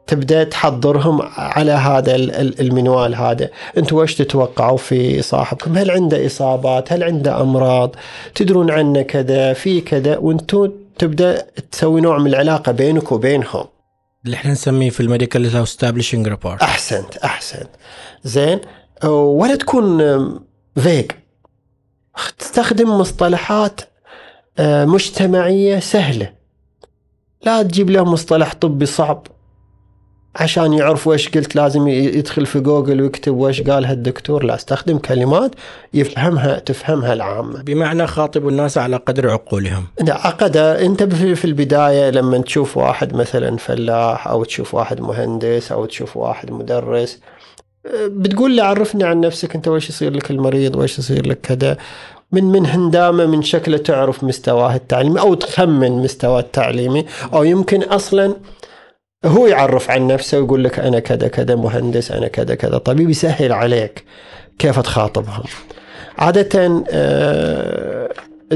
تبدأ 0.07 0.45
تحضرهم 0.45 1.23
على 1.37 1.73
هذا 1.73 2.17
المنوال 2.61 3.15
هذا. 3.15 3.51
أنتم 3.79 3.97
وش 3.97 4.15
تتوقعوا 4.15 4.77
في 4.77 5.23
صاحبكم؟ 5.23 5.79
هل 5.79 5.91
عنده 5.91 6.27
إصابات؟ 6.27 6.93
هل 6.93 7.03
عنده 7.03 7.41
أمراض؟ 7.41 7.97
تدرون 8.35 8.71
عنه 8.71 9.03
كذا 9.03 9.53
في 9.53 9.81
كذا 9.81 10.17
وأنتم 10.17 10.73
تبدأ 10.99 11.47
تسوي 11.73 12.01
نوع 12.01 12.19
من 12.19 12.27
العلاقة 12.27 12.73
بينك 12.73 13.13
وبينهم. 13.13 13.65
اللي 14.25 14.37
إحنا 14.37 14.53
نسميه 14.53 14.91
في 14.91 15.01
ال 15.01 15.08
medical 15.08 15.57
establishing 15.57 16.29
rapport 16.29 16.63
أحسنت 16.63 17.17
أحسنت. 17.17 17.69
زين. 18.25 18.61
ولا 19.05 19.57
تكون 19.57 19.99
vague 20.77 21.11
تستخدم 22.39 22.99
مصطلحات 22.99 23.81
آه، 24.59 24.85
مجتمعية 24.85 25.79
سهلة. 25.79 26.33
لا 27.47 27.63
تجيب 27.63 27.91
له 27.91 28.05
مصطلح 28.05 28.55
طبي 28.55 28.87
صعب. 28.87 29.27
عشان 30.37 30.73
يعرف 30.73 31.07
وش 31.07 31.29
قلت 31.29 31.57
لازم 31.57 31.89
يدخل 31.89 32.47
في 32.47 32.61
جوجل 32.61 33.03
ويكتب 33.03 33.37
وش 33.37 33.63
قالها 33.63 33.93
الدكتور 33.93 34.45
لا 34.45 34.55
استخدم 34.55 34.99
كلمات 34.99 35.51
يفهمها 35.95 36.59
تفهمها 36.59 37.13
العامة. 37.13 37.63
بمعنى 37.63 38.07
خاطب 38.07 38.49
الناس 38.49 38.79
على 38.79 38.97
قدر 38.97 39.31
عقولهم. 39.31 39.85
عقد 40.09 40.57
انت 40.57 41.03
في 41.03 41.45
البداية 41.45 42.11
لما 42.11 42.39
تشوف 42.39 42.77
واحد 42.77 43.17
مثلا 43.17 43.57
فلاح 43.57 44.29
أو 44.29 44.45
تشوف 44.45 44.75
واحد 44.75 45.01
مهندس 45.01 45.73
أو 45.73 45.85
تشوف 45.85 46.17
واحد 46.17 46.51
مدرس 46.51 47.19
بتقول 48.07 48.57
له 48.57 48.65
عرفني 48.65 49.05
عن 49.05 49.21
نفسك 49.21 49.55
انت 49.55 49.69
وش 49.69 49.89
يصير 49.89 50.13
لك 50.13 50.31
المريض 50.31 50.77
وش 50.77 50.99
يصير 50.99 51.27
لك 51.27 51.39
كذا. 51.43 51.77
من 52.33 52.45
من 52.45 52.67
هندامة 52.67 53.27
من 53.27 53.43
شكله 53.43 53.77
تعرف 53.77 54.25
مستواه 54.25 54.75
التعليمي 54.75 55.21
أو 55.21 55.35
تخمن 55.35 55.93
مستواه 55.93 56.41
التعليمي. 56.41 57.07
أو 57.35 57.45
يمكن 57.45 57.83
أصلا 57.83 58.35
هو 59.25 59.47
يعرف 59.47 59.91
عن 59.91 60.07
نفسه 60.07 60.41
ويقول 60.41 60.65
لك 60.65 60.79
أنا 60.79 60.99
كذا 60.99 61.29
كذا 61.29 61.55
مهندس 61.55 62.13
أنا 62.13 62.29
كذا 62.29 62.55
كذا. 62.55 62.79
طبيب 62.79 63.11
يسهل 63.11 63.53
عليك 63.53 64.05
كيف 64.59 64.81
تخاطبهم؟ 64.81 65.45
عادة 66.19 66.83
أه 66.91 68.09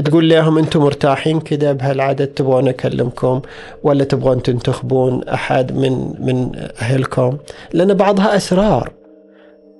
تقول 0.05 0.29
لهم 0.29 0.57
أنتم 0.57 0.79
مرتاحين 0.79 1.39
كذا 1.39 1.71
بهالعدد 1.71 2.27
تبغون 2.27 2.67
أكلمكم 2.67 3.41
ولا 3.83 4.03
تبغون 4.03 4.41
تنتخبون 4.41 5.23
أحد 5.23 5.77
من 5.77 6.13
من 6.19 6.51
أهلكم؟ 6.81 7.37
لأن 7.73 7.93
بعضها 7.93 8.35
أسرار. 8.35 8.91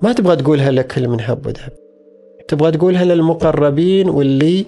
ما 0.02 0.14
تبغى 0.14 0.36
تقولها 0.36 0.72
لكل 0.72 1.08
من 1.08 1.22
هب 1.22 1.48
ودب 1.48 1.60
تبغى 2.48 2.72
تقولها 2.72 3.06
للمقربين 3.06 4.10
واللي 4.10 4.66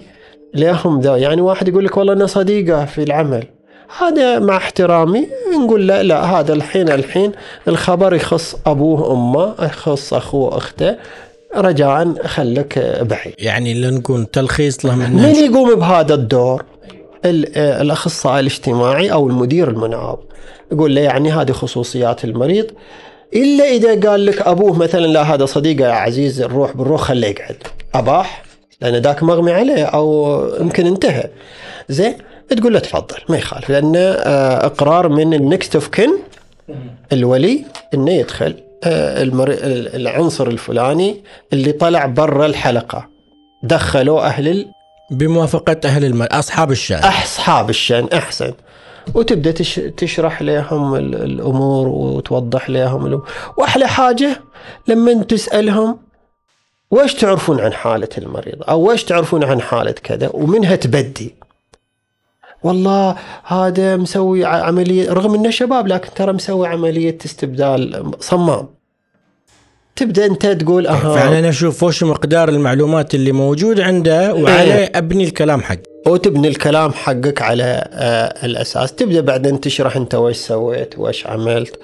لهم 0.54 1.00
ذا. 1.00 1.16
يعني 1.16 1.40
واحد 1.40 1.68
يقول 1.68 1.84
لك 1.84 1.96
والله 1.96 2.12
أنا 2.12 2.26
صديقة 2.26 2.84
في 2.84 3.02
العمل. 3.02 3.44
هذا 3.98 4.38
مع 4.38 4.56
احترامي 4.56 5.28
نقول 5.58 5.86
لا 5.86 6.02
لا 6.02 6.24
هذا 6.24 6.52
الحين 6.52 6.88
الحين 6.88 7.32
الخبر 7.68 8.14
يخص 8.14 8.56
أبوه 8.66 9.00
وأمه 9.00 9.54
يخص 9.62 10.14
أخوه 10.14 10.54
وأخته. 10.54 10.96
رجاء 11.56 12.26
خلك 12.26 12.78
بعيد. 13.02 13.34
يعني 13.38 13.90
نقول 13.90 14.24
تلخيص 14.24 14.86
له 14.86 14.94
من 14.94 15.12
من 15.12 15.34
يقوم 15.34 15.74
بهذا 15.74 16.14
الدور؟ 16.14 16.64
الأخصائي 17.24 18.40
الاجتماعي 18.40 19.12
أو 19.12 19.28
المدير 19.28 19.68
المناوب 19.68 20.18
يقول 20.72 20.94
له 20.94 21.00
يعني 21.00 21.32
هذه 21.32 21.52
خصوصيات 21.52 22.24
المريض. 22.24 22.66
إلا 23.34 23.64
إذا 23.64 24.10
قال 24.10 24.26
لك 24.26 24.42
أبوه 24.42 24.72
مثلا 24.78 25.06
لا 25.06 25.22
هذا 25.22 25.46
صديقه 25.46 25.84
يا 25.88 25.92
عزيز 25.92 26.40
الروح 26.40 26.76
بالروح 26.76 27.00
خليه 27.00 27.28
يقعد. 27.28 27.56
أباح؟ 27.94 28.42
لأن 28.80 28.96
ذاك 28.96 29.22
مغمي 29.22 29.52
عليه 29.52 29.84
أو 29.84 30.40
يمكن 30.60 30.86
انتهى. 30.86 31.24
زين؟ 31.88 32.14
تقول 32.50 32.72
له 32.72 32.78
تفضل 32.78 33.16
ما 33.28 33.36
يخالف 33.36 33.70
لأنه 33.70 33.98
آه، 33.98 34.66
إقرار 34.66 35.08
من 35.08 35.34
النكست 35.34 35.74
أوف 35.74 35.88
كن 35.88 36.18
الولي 37.12 37.64
إنه 37.94 38.10
يدخل 38.10 38.54
آه، 38.84 39.22
العنصر 39.96 40.46
الفلاني 40.46 41.24
اللي 41.52 41.72
طلع 41.72 42.06
برا 42.06 42.46
الحلقة. 42.46 43.08
دخلوا 43.62 44.26
أهل 44.26 44.48
ال... 44.48 44.66
بموافقة 45.10 45.80
أهل 45.84 46.04
الم... 46.04 46.22
أصحاب 46.22 46.70
الشأن. 46.70 47.04
أصحاب 47.04 47.70
الشأن 47.70 48.08
أحسن. 48.12 48.52
وتبدأ 49.14 49.52
تشرح 49.96 50.42
لهم 50.42 50.94
الأمور 50.94 51.88
وتوضح 51.88 52.70
لهم 52.70 53.06
الأمور. 53.06 53.28
وأحلى 53.56 53.88
حاجة 53.88 54.40
لما 54.88 55.22
تسألهم 55.22 55.98
وش 56.90 57.14
تعرفون 57.14 57.60
عن 57.60 57.72
حالة 57.72 58.08
المريض؟ 58.18 58.62
أو 58.68 58.92
وش 58.92 59.04
تعرفون 59.04 59.44
عن 59.44 59.60
حالة 59.60 59.92
كذا؟ 59.92 60.30
ومنها 60.34 60.76
تبدي. 60.76 61.34
والله 62.64 63.16
هذا 63.44 63.96
مسوي 63.96 64.44
عملية 64.44 65.12
رغم 65.12 65.34
إنه 65.34 65.50
شباب 65.50 65.86
لكن 65.86 66.08
ترى 66.14 66.32
مسوي 66.32 66.68
عملية 66.68 67.18
استبدال 67.24 68.10
صمام. 68.20 68.68
تبدأ 69.96 70.26
أنت 70.26 70.46
تقول 70.46 70.86
أها. 70.86 71.14
فعلا 71.14 71.48
أشوف 71.48 71.82
وش 71.82 72.02
مقدار 72.02 72.48
المعلومات 72.48 73.14
اللي 73.14 73.32
موجود 73.32 73.80
عنده 73.80 74.34
وعليه 74.34 74.74
إيه. 74.74 74.92
أبني 74.94 75.24
الكلام 75.24 75.60
حق 75.62 75.78
وتبني 76.06 76.48
الكلام 76.48 76.92
حقك 76.92 77.42
على 77.42 77.88
آه 77.92 78.46
الأساس. 78.46 78.92
تبدأ 78.92 79.20
بعدين 79.20 79.60
تشرح 79.60 79.96
أنت 79.96 80.14
وش 80.14 80.36
سويت 80.36 80.94
وش 80.98 81.26
عملت. 81.26 81.78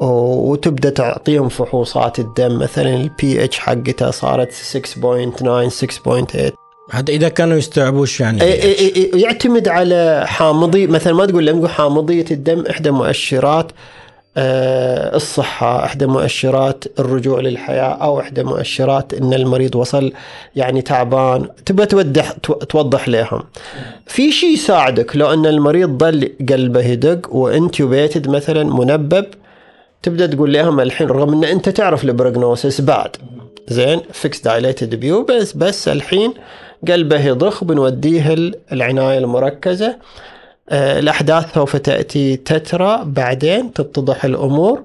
وتبدأ 0.00 0.90
تعطيهم 0.90 1.48
فحوصات 1.48 2.18
الدم. 2.18 2.58
مثلا 2.58 2.94
البي 2.96 3.44
اتش 3.44 3.58
حقته 3.58 4.10
صارت 4.10 4.52
6.9 4.52 5.68
6.8 5.70 6.59
حتى 6.90 7.12
إذا 7.12 7.28
كانوا 7.28 7.56
يستوعبوش 7.56 8.20
يعني 8.20 8.42
اي 8.42 8.62
اي 8.62 8.92
اي 8.96 9.20
يعتمد 9.20 9.68
على 9.68 10.24
حامضي 10.26 10.86
مثلا 10.86 11.12
ما 11.12 11.26
تقول 11.26 11.46
لهم 11.46 11.66
حامضية 11.66 12.24
الدم 12.30 12.64
إحدى 12.70 12.90
مؤشرات 12.90 13.72
آه، 14.36 15.16
الصحة 15.16 15.84
إحدى 15.84 16.06
مؤشرات 16.06 16.84
الرجوع 16.98 17.40
للحياة 17.40 17.92
أو 18.02 18.20
إحدى 18.20 18.42
مؤشرات 18.42 19.14
أن 19.14 19.34
المريض 19.34 19.76
وصل 19.76 20.12
يعني 20.56 20.82
تعبان 20.82 21.48
تبى 21.66 21.86
توضح 21.86 22.32
توضح 22.68 23.08
لهم. 23.08 23.42
في 24.06 24.32
شيء 24.32 24.52
يساعدك 24.52 25.16
لو 25.16 25.32
أن 25.32 25.46
المريض 25.46 26.04
ظل 26.04 26.32
قلبه 26.48 26.86
يدق 26.86 27.34
و 27.34 27.43
intubated 27.43 28.28
مثلا 28.28 28.64
منبب 28.64 29.26
تبدأ 30.02 30.26
تقول 30.26 30.52
لهم 30.52 30.80
الحين 30.80 31.06
رغم 31.06 31.32
إن 31.32 31.44
أنت 31.44 31.68
تعرف 31.68 32.04
ال 32.04 32.12
prognosis 32.12 32.80
bad. 32.80 33.16
زين 33.68 34.00
fixed 34.12 34.40
dilated 34.40 34.94
pupils 34.94 35.52
بس 35.52 35.88
الحين 35.88 36.34
قلبه 36.88 37.26
يضخ 37.26 37.64
بنوديه 37.64 38.34
العناية 38.72 39.18
المركزة. 39.18 39.96
آه، 40.68 40.98
الأحداث 40.98 41.54
سوف 41.54 41.76
تأتي 41.76 42.36
تترى 42.36 43.02
بعدين 43.04 43.72
تتضح 43.72 44.24
الأمور. 44.24 44.82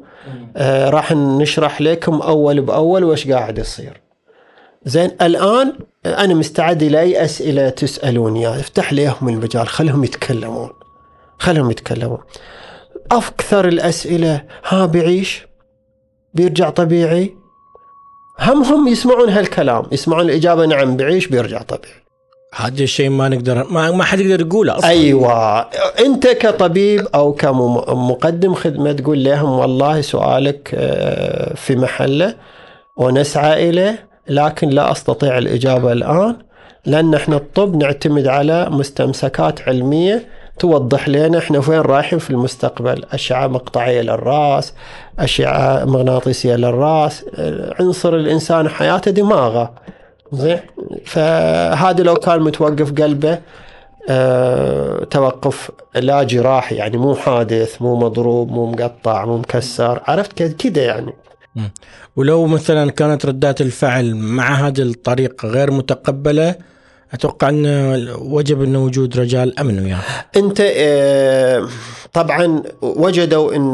آه، 0.58 0.90
راح 0.90 1.12
نشرح 1.12 1.82
لكم 1.82 2.22
أول 2.22 2.62
بأول 2.62 3.04
وش 3.04 3.28
قاعد 3.28 3.58
يصير. 3.58 4.02
زين 4.86 5.12
الآن 5.22 5.74
أنا 6.06 6.34
مستعد 6.34 6.84
إلى 6.84 7.00
أي 7.00 7.24
أسئلة 7.26 7.70
تسألون 7.70 8.36
يا 8.38 8.60
افتح 8.60 8.94
لهم 8.94 9.30
المجال 9.30 9.68
خلهم 9.68 10.04
يتكلمون. 10.04 10.70
خلهم 11.40 11.72
يتكلمون. 11.72 12.20
أكثر 13.12 13.68
الأسئلة. 13.68 14.44
ها 14.68 14.86
بيعيش 14.86 15.48
بيرجع 16.34 16.70
طبيعي؟ 16.70 17.45
همهم 18.40 18.88
يسمعون 18.88 19.30
هالكلام 19.30 19.84
يسمعون 19.92 20.26
الإجابة 20.26 20.66
نعم 20.66 20.98
بيعيش 20.98 21.28
بيرجع 21.28 21.62
طبيعي. 21.62 21.94
هذا 22.56 22.84
الشيء 22.84 23.10
ما 23.10 23.30
نقدر 23.30 23.64
ما, 23.70 23.92
ما 23.92 24.04
حد 24.04 24.20
يقدر 24.20 24.46
يقوله 24.46 24.78
أصلا. 24.78 24.90
أيوه. 24.90 25.60
أنت 26.00 26.28
كطبيب 26.28 27.08
أو 27.16 27.34
كمقدم 27.34 28.54
خدمة 28.54 28.92
تقول 28.92 29.24
لهم 29.24 29.50
والله 29.60 30.02
سؤالك 30.02 30.72
آه، 30.76 31.54
في 31.56 31.76
محله 31.76 32.36
ونسعى 32.98 33.70
إليه 33.70 34.08
لكن 34.28 34.70
لا 34.70 34.92
أستطيع 34.92 35.38
الإجابة 35.38 35.92
الآن 35.92 36.36
لأن 36.86 37.14
إحنا 37.14 37.36
الطب 37.36 37.76
نعتمد 37.76 38.28
على 38.28 38.70
مستمسكات 38.70 39.62
علمية 39.62 40.28
توضح 40.60 41.10
لنا 41.10 41.38
إحنا 41.38 41.62
وين 41.68 41.80
رايحين 41.80 42.20
في 42.20 42.30
المستقبل. 42.30 43.06
أشعة 43.12 43.48
مقطعية 43.48 44.02
للرأس 44.02 44.74
أشعة 45.20 45.86
مغناطيسية 45.86 46.56
للرأس 46.56 47.26
آه، 47.36 47.76
عنصر 47.80 48.16
الإنسان 48.16 48.70
حياته 48.70 49.12
دماغه. 49.12 49.74
زين؟ 50.32 50.60
فهذا 51.06 52.04
لو 52.04 52.16
كان 52.16 52.42
متوقف 52.42 53.02
قلبه 53.02 53.40
أه 54.10 55.04
توقف 55.04 55.72
لا 55.96 56.24
جراحي 56.24 56.76
يعني 56.76 56.98
مو 56.98 57.16
حادث 57.16 57.82
مو 57.82 57.96
مضروب 57.96 58.52
مو 58.52 58.72
مقطع 58.72 59.26
مو 59.26 59.38
مكسر. 59.38 60.02
عرفت 60.08 60.54
كذا 60.58 60.84
يعني. 60.84 61.14
ولو 62.16 62.46
مثلا 62.46 62.92
كانت 62.92 63.26
ردات 63.26 63.62
الفعل 63.62 64.16
مع 64.16 64.54
هذه 64.54 64.82
الطريقة 64.82 65.48
غير 65.48 65.72
متقبلة 65.72 66.56
أتوقع 67.16 67.50
انه 67.50 68.16
وجب 68.22 68.64
انه 68.64 68.84
وجود 68.84 69.20
رجال 69.20 69.60
أمن 69.60 69.86
وياه. 69.86 70.00
أنت 70.36 70.62
آه، 70.62 71.68
طبعا 72.14 72.64
وجدوا 72.82 73.56
أن 73.56 73.72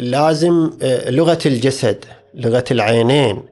لازم 0.00 0.70
آه، 0.82 1.10
لغة 1.10 1.38
الجسد 1.46 2.04
لغة 2.34 2.64
العينين 2.70 3.42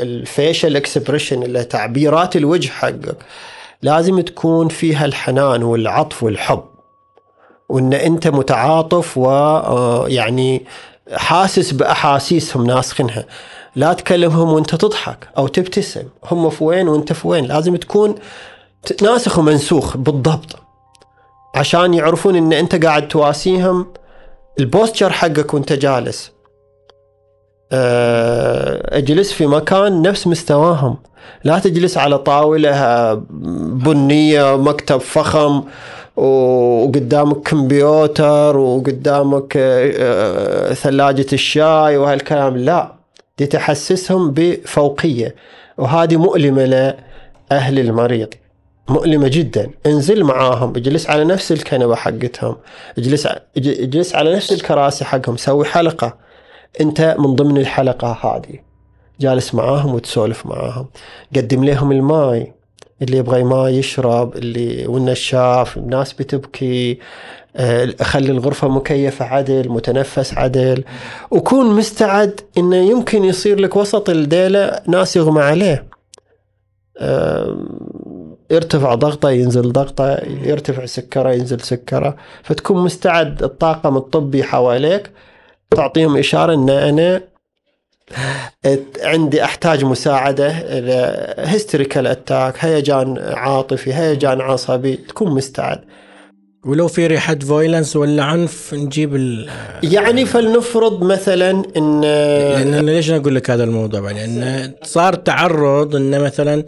الفيشل 0.00 0.76
إكسبريشن 0.76 1.42
اللي 1.42 1.64
تعبيرات 1.64 2.36
الوجه 2.36 2.68
حقك 2.68 3.16
لازم 3.82 4.20
تكون 4.20 4.68
فيها 4.68 5.04
الحنان 5.04 5.62
والعطف 5.62 6.22
والحب 6.22 6.64
وأن 7.68 7.92
أنت 7.92 8.28
متعاطف 8.28 9.18
ويعني 9.18 10.62
حاسس 11.12 11.72
بأحاسيسهم 11.72 12.66
ناسخنها. 12.66 13.24
لا 13.78 13.92
تكلمهم 13.92 14.52
وانت 14.52 14.74
تضحك 14.74 15.28
أو 15.38 15.46
تبتسم. 15.48 16.02
هم 16.30 16.50
في 16.50 16.64
وين 16.64 16.88
وانت 16.88 17.12
في 17.12 17.28
وين 17.28 17.44
لازم 17.44 17.76
تكون 17.76 18.14
ناسخ 19.02 19.38
ومنسوخ 19.38 19.96
بالضبط. 19.96 20.56
عشان 21.54 21.94
يعرفون 21.94 22.36
إن 22.36 22.52
أنت 22.52 22.84
قاعد 22.84 23.08
تواسيهم. 23.08 23.86
البوستشر 24.60 25.12
حقك 25.12 25.54
وانت 25.54 25.72
جالس. 25.72 26.32
آه، 27.72 28.98
اجلس 28.98 29.32
في 29.32 29.46
مكان 29.46 30.02
نفس 30.02 30.26
مستواهم. 30.26 30.96
لا 31.44 31.58
تجلس 31.58 31.98
على 31.98 32.18
طاولة 32.18 33.14
بنية 33.84 34.56
مكتب 34.56 34.98
فخم 34.98 35.62
وقدامك 36.16 37.48
كمبيوتر 37.48 38.56
وقدامك 38.56 39.56
آه، 39.56 39.92
آه، 39.96 40.74
ثلاجة 40.74 41.26
الشاي 41.32 41.96
وهالكلام. 41.96 42.56
لا. 42.56 42.97
دي 43.38 43.46
تحسسهم 43.46 44.30
بفوقية. 44.30 45.34
وهذه 45.78 46.16
مؤلمة 46.16 46.64
لأهل 46.64 47.78
المريض. 47.78 48.28
مؤلمة 48.88 49.28
جدا. 49.28 49.70
انزل 49.86 50.24
معاهم. 50.24 50.76
اجلس 50.76 51.10
على 51.10 51.24
نفس 51.24 51.52
الكنبة 51.52 51.94
حقتهم. 51.94 52.56
اجلس 52.98 53.28
اجلس 53.56 54.14
على 54.14 54.36
نفس 54.36 54.52
الكراسي 54.52 55.04
حقهم. 55.04 55.36
سوي 55.36 55.64
حلقة. 55.64 56.16
انت 56.80 57.16
من 57.18 57.34
ضمن 57.34 57.58
الحلقة 57.58 58.12
هذه. 58.12 58.58
جالس 59.20 59.54
معاهم 59.54 59.94
وتسولف 59.94 60.46
معاهم. 60.46 60.86
قدم 61.36 61.64
لهم 61.64 61.92
الماي. 61.92 62.52
اللي 63.02 63.16
يبغى 63.16 63.42
ماي 63.44 63.76
يشرب 63.76 64.36
اللي 64.36 64.86
والنشاف 64.86 65.76
الناس 65.76 66.12
بتبكي 66.12 66.98
آه، 67.56 67.94
خلي 68.02 68.30
الغرفة 68.32 68.68
مكيفة 68.68 69.24
عدل 69.24 69.68
متنفس 69.68 70.34
عدل. 70.38 70.84
وكون 71.30 71.66
مستعد 71.76 72.40
إنه 72.58 72.76
يمكن 72.76 73.24
يصير 73.24 73.60
لك 73.60 73.76
وسط 73.76 74.10
الليلة 74.10 74.80
ناس 74.86 75.16
يغمى 75.16 75.42
عليه. 75.42 75.84
آم، 77.00 77.68
يرتفع 78.50 78.94
ضغطه 78.94 79.30
ينزل 79.30 79.72
ضغطه 79.72 80.18
يرتفع 80.24 80.86
سكره 80.86 81.30
ينزل 81.32 81.60
سكره. 81.60 82.16
فتكون 82.42 82.84
مستعد 82.84 83.42
الطاقم 83.42 83.96
الطبي 83.96 84.44
حواليك 84.44 85.10
تعطيهم 85.70 86.16
إشارة 86.16 86.54
إن 86.54 86.70
أنا 86.70 87.20
عندي 89.02 89.44
أحتاج 89.44 89.84
مساعدة 89.84 90.48
hysterical 91.38 92.06
attack 92.06 92.54
هيجان 92.58 93.18
عاطفي 93.18 93.94
هيجان 93.94 94.40
عصبي 94.40 94.96
تكون 94.96 95.30
مستعد 95.30 95.80
ولو 96.64 96.88
في 96.88 97.06
ريحة 97.06 97.34
violence 97.34 97.96
ولا 97.96 98.24
عنف 98.24 98.74
نجيب 98.74 99.14
ال... 99.14 99.48
يعني 99.82 100.26
فلنفرض 100.26 101.02
مثلا 101.02 101.62
ان 101.76 102.00
لأن 102.00 102.86
ليش 102.86 103.10
أقول 103.10 103.34
لك 103.34 103.50
هذا 103.50 103.64
الموضوع؟ 103.64 104.10
لأن 104.10 104.72
صار 104.82 105.14
تعرض 105.14 105.96
إن 105.96 106.20
مثلا 106.20 106.64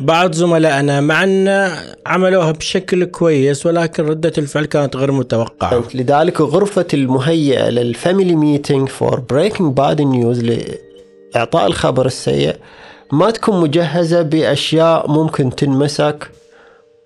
بعض 0.00 0.32
زملائنا 0.32 1.00
مع 1.00 1.24
أن 1.24 1.70
عملوها 2.06 2.50
بشكل 2.52 3.04
كويس 3.04 3.66
ولكن 3.66 4.06
ردة 4.06 4.32
الفعل 4.38 4.64
كانت 4.64 4.96
غير 4.96 5.12
متوقعة. 5.12 5.84
لذلك 5.94 6.40
غرفة 6.40 6.86
المهيئة 6.94 7.68
لل 7.70 7.86
family 7.86 8.34
meeting 8.34 8.88
for 8.88 9.20
breaking 9.20 9.76
bad 9.76 10.00
news 10.00 10.44
لإعطاء 11.34 11.66
الخبر 11.66 12.06
السيء 12.06 12.56
ما 13.12 13.30
تكون 13.30 13.60
مجهزة 13.60 14.22
بأشياء 14.22 15.10
ممكن 15.10 15.50
تنمسك 15.56 16.30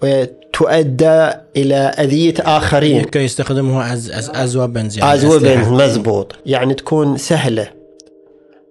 وتؤدى 0.02 1.30
إلى 1.56 1.76
أذية 1.76 2.34
آخرين. 2.40 2.96
يمكن 2.96 3.20
يستخدموها 3.20 3.92
as 3.92 4.10
as 4.10 4.30
as 4.34 4.56
weapons 4.56 4.98
يعني 4.98 5.12
as. 5.14 5.24
weapons 5.24 5.68
مزبوط. 5.68 6.32
يعني 6.46 6.74
تكون 6.74 7.16
سهلة. 7.16 7.83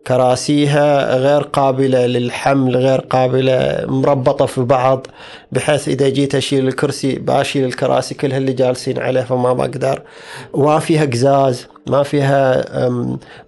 كراسيها 0.08 1.16
غير 1.18 1.42
قابلة 1.42 2.06
للحمل 2.06 2.78
غير 2.78 3.00
قابلة 3.00 3.86
مربطة 3.88 4.46
في 4.46 4.62
بعض 4.62 5.08
بحيث 5.52 5.88
إذا 5.88 6.10
جيت 6.10 6.36
أشيل 6.36 6.68
الكرسي 6.68 7.16
بأشيل 7.16 7.66
الكراسي 7.66 8.16
كلها 8.16 8.38
اللي 8.38 8.54
جالسين 8.54 9.00
عليه 9.00 9.22
فما 9.22 9.54
بقدر. 9.54 10.02
وما 10.54 10.80
فيها 10.80 11.06
قزاز 11.06 11.68
ما 11.88 12.04
فيها 12.04 12.66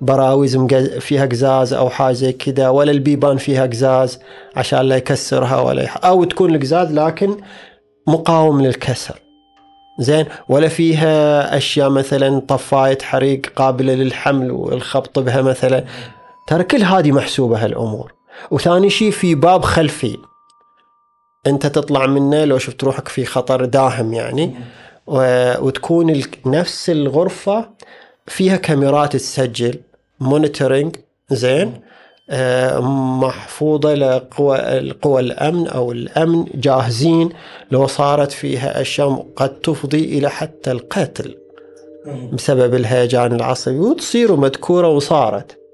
براويز 0.01 0.57
فيها 0.99 1.25
قزاز 1.25 1.73
أو 1.73 1.89
حاجة 1.89 2.13
زي 2.13 2.31
كذا 2.33 2.69
ولا 2.69 2.91
البيبان 2.91 3.37
فيها 3.37 3.65
قزاز 3.65 4.19
عشان 4.55 4.79
لا 4.79 4.95
يكسرها 4.95 5.61
ولا 5.61 5.83
يح... 5.83 6.05
أو 6.05 6.23
تكون 6.23 6.55
القزاز 6.55 6.91
لكن 6.91 7.37
مقاوم 8.07 8.61
للكسر. 8.61 9.21
زين؟ 9.99 10.25
ولا 10.49 10.67
فيها 10.67 11.57
أشياء 11.57 11.89
مثلا 11.89 12.39
طفاية 12.39 12.97
حريق 13.01 13.41
قابلة 13.55 13.93
للحمل 13.93 14.51
والخبط 14.51 15.19
بها 15.19 15.41
مثلا. 15.41 15.83
ترى 16.47 16.63
كل 16.63 16.83
هذه 16.83 17.11
محسوبة 17.11 17.65
هالأمور. 17.65 18.13
وثاني 18.51 18.89
شيء 18.89 19.11
في 19.11 19.35
باب 19.35 19.61
خلفي. 19.61 20.17
أنت 21.47 21.67
تطلع 21.67 22.05
منه 22.05 22.45
لو 22.45 22.57
شفت 22.57 22.83
روحك 22.83 23.07
في 23.07 23.25
خطر 23.25 23.65
داهم 23.65 24.13
يعني. 24.13 24.55
وتكون. 25.07 26.21
نفس 26.45 26.89
الغرفة 26.89 27.69
فيها 28.27 28.55
كاميرات 28.55 29.13
تسجل. 29.13 29.79
مونيتورنج 30.19 30.95
زين. 31.31 31.81
آه، 32.29 32.79
محفوظة 33.19 33.93
لقوى 33.93 34.57
القوى 34.57 35.21
الأمن 35.21 35.67
أو 35.67 35.91
الأمن. 35.91 36.45
جاهزين 36.55 37.29
لو 37.71 37.87
صارت 37.87 38.31
فيها 38.31 38.81
أشياء 38.81 39.27
قد 39.35 39.49
تفضي 39.49 40.17
إلى 40.17 40.29
حتى 40.29 40.71
القتل. 40.71 41.37
بسبب 42.33 42.75
الهيجان 42.75 43.35
العصبي. 43.35 43.77
وتصير 43.79 44.35
مذكورة 44.35 44.87
وصارت. 44.87 45.64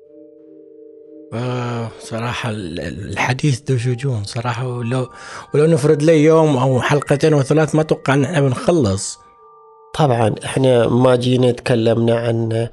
آه 1.34 1.88
صراحة 2.00 2.50
ال- 2.50 2.80
ال- 2.80 3.10
الحديث 3.12 3.72
ذو 3.72 3.78
شجون 3.78 4.24
صراحة. 4.24 4.68
ولو 4.68 5.10
ولو 5.54 5.66
نفرد 5.66 6.04
لي 6.04 6.24
يوم 6.24 6.58
أو 6.58 6.82
حلقتين 6.82 7.34
أو 7.34 7.42
ثلاث 7.42 7.76
ما 7.76 7.82
أتوقع 7.82 8.14
أن 8.14 8.24
إحنا 8.24 8.42
بنخلص. 8.42 9.20
طبعا 9.96 10.36
إحنا 10.46 10.88
ما 10.88 11.16
جينا 11.16 11.52
تكلمنا 11.52 12.16
عن 12.20 12.68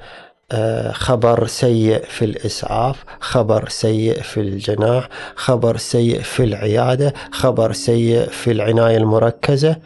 آه، 0.52 0.92
خبر 0.92 1.46
سيء 1.46 2.04
في 2.04 2.24
الإسعاف 2.24 3.04
خبر 3.20 3.68
سيء 3.68 4.22
في 4.22 4.40
الجناح 4.40 5.08
خبر 5.36 5.76
سيء 5.76 6.20
في 6.20 6.44
العيادة 6.44 7.14
خبر 7.32 7.72
سيء 7.72 8.28
في 8.28 8.52
العناية 8.52 8.96
المركزة 8.96 9.76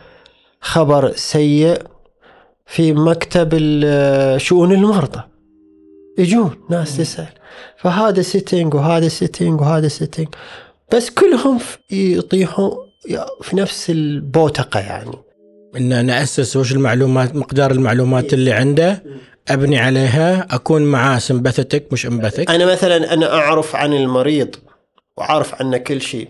خبر 0.61 1.13
سيء 1.17 1.83
في 2.67 2.93
مكتب 2.93 3.49
شؤون 4.39 4.73
المرضى. 4.73 5.23
يجون 6.19 6.51
ناس 6.71 6.97
تسأل. 6.97 7.29
فهذا 7.77 8.23
setting 8.23 8.75
وهذا 8.75 9.09
setting 9.09 9.61
وهذا 9.61 9.89
setting 9.89 10.29
بس 10.95 11.11
كلهم 11.11 11.59
يطيحوا 11.91 12.75
في 13.43 13.57
نفس 13.57 13.91
البوتقة 13.91 14.81
يعني. 14.81 15.17
إن 15.77 15.93
أنا 15.93 16.23
أسس 16.23 16.57
وش 16.57 16.73
المعلومات 16.73 17.37
مقدار 17.37 17.71
المعلومات 17.71 18.35
اللي 18.35 18.53
عنده 18.53 19.03
أبني 19.49 19.79
عليها 19.79 20.55
أكون 20.55 20.83
معاه 20.83 21.19
سمباثيتك 21.19 21.93
مش 21.93 22.07
امباثيك 22.07 22.51
أنا 22.51 22.67
مثلا 22.73 23.15
أنا 23.15 23.35
أعرف 23.35 23.77
عن 23.77 23.93
المريض 23.93 24.57
وأعرف 25.17 25.55
عنه 25.63 25.77
كل 25.77 26.01
شيء. 26.01 26.29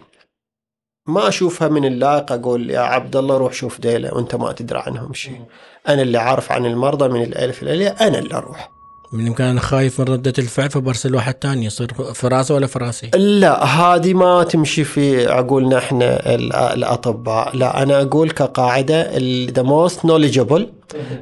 ما 1.06 1.28
أشوفها 1.28 1.68
من 1.68 1.84
اللائق 1.84 2.32
أقول 2.32 2.70
يا 2.70 2.80
عبد 2.80 3.16
الله 3.16 3.36
روح 3.36 3.52
شوف 3.52 3.80
ديله 3.80 4.14
وأنت 4.14 4.34
ما 4.34 4.52
تدري 4.52 4.78
عنهم 4.78 5.14
شيء. 5.14 5.40
أنا 5.88 6.02
اللي 6.02 6.18
عارف 6.18 6.52
عن 6.52 6.66
المرضى 6.66 7.08
من 7.08 7.22
الألف 7.22 7.62
إلى 7.62 7.88
أنا 7.88 8.18
اللي 8.18 8.34
أروح. 8.34 8.71
من 9.12 9.26
يمكن 9.26 9.44
أنا 9.44 9.60
خايف 9.60 10.00
من 10.00 10.06
ردة 10.06 10.32
الفعل 10.38 10.70
فبرسل 10.70 11.14
واحد 11.14 11.34
تاني 11.34 11.66
يصير 11.66 11.88
في 12.14 12.28
راسه 12.28 12.54
ولا 12.54 12.66
في 12.66 12.78
راسي 12.78 13.10
لا 13.14 13.64
هذه 13.64 14.14
ما 14.14 14.42
تمشي 14.44 14.84
في 14.84 15.26
عقولنا 15.32 15.78
إحنا 15.78 16.34
ال- 16.34 16.52
الأطباء 16.52 17.56
لا 17.56 17.82
أنا 17.82 18.02
أقول 18.02 18.30
كقاعدة 18.30 19.10
the 19.50 19.62
most 19.62 20.00
knowledgeable 20.00 20.62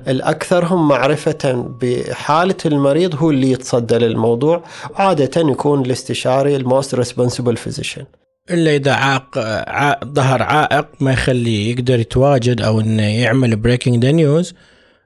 الأكثر 0.08 0.64
هم 0.64 0.88
معرفة 0.88 1.68
بحالة 1.80 2.54
المريض 2.66 3.14
هو 3.16 3.30
اللي 3.30 3.50
يتصدى 3.52 3.94
للموضوع 3.98 4.64
عاده 4.94 5.40
يكون 5.50 5.80
الاستشاري 5.86 6.56
ال 6.56 6.64
most 6.64 6.94
responsible 6.94 7.56
physician 7.56 8.04
إلا 8.50 8.76
إذا 8.76 8.92
عاق. 8.92 9.38
ظهر 10.04 10.42
عائق 10.42 10.86
ما 11.00 11.12
يخليه 11.12 11.70
يقدر 11.74 11.98
يتواجد 12.00 12.60
أو 12.62 12.80
إنه 12.80 13.02
يعمل 13.02 13.56
breaking 13.56 14.04
the 14.04 14.10
news 14.10 14.54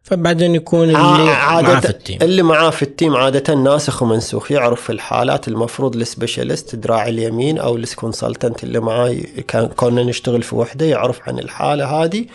فبعدين 0.05 0.55
يكون 0.55 0.85
اللي 0.85 1.31
عادة 1.31 1.69
معاه 1.69 1.81
في 1.81 1.91
ال 1.91 1.96
team. 1.96 2.19
اللي 2.23 2.43
معاه 2.43 2.71
في 2.71 2.83
ال 2.83 2.90
team 2.90 3.17
عادة 3.17 3.55
ناسخ 3.55 4.03
ومنسوخ 4.03 4.53
يعرف 4.53 4.81
في 4.81 4.93
الحالات 4.93 5.49
المفروض 5.49 5.97
ال 5.97 6.04
specialist 6.04 6.77
دراع 6.77 7.09
اليمين 7.09 7.59
أو 7.59 7.77
ال 7.77 7.85
consultant 7.85 8.65
اللي 8.65 8.81
معاه 8.81 9.17
كان 9.49 9.67
كنا 9.67 10.03
نشتغل 10.03 10.43
في 10.43 10.55
وحدة 10.55 10.87
يعرف 10.87 11.29
عن 11.29 11.39
الحالة 11.39 11.87
هذه 11.87 12.27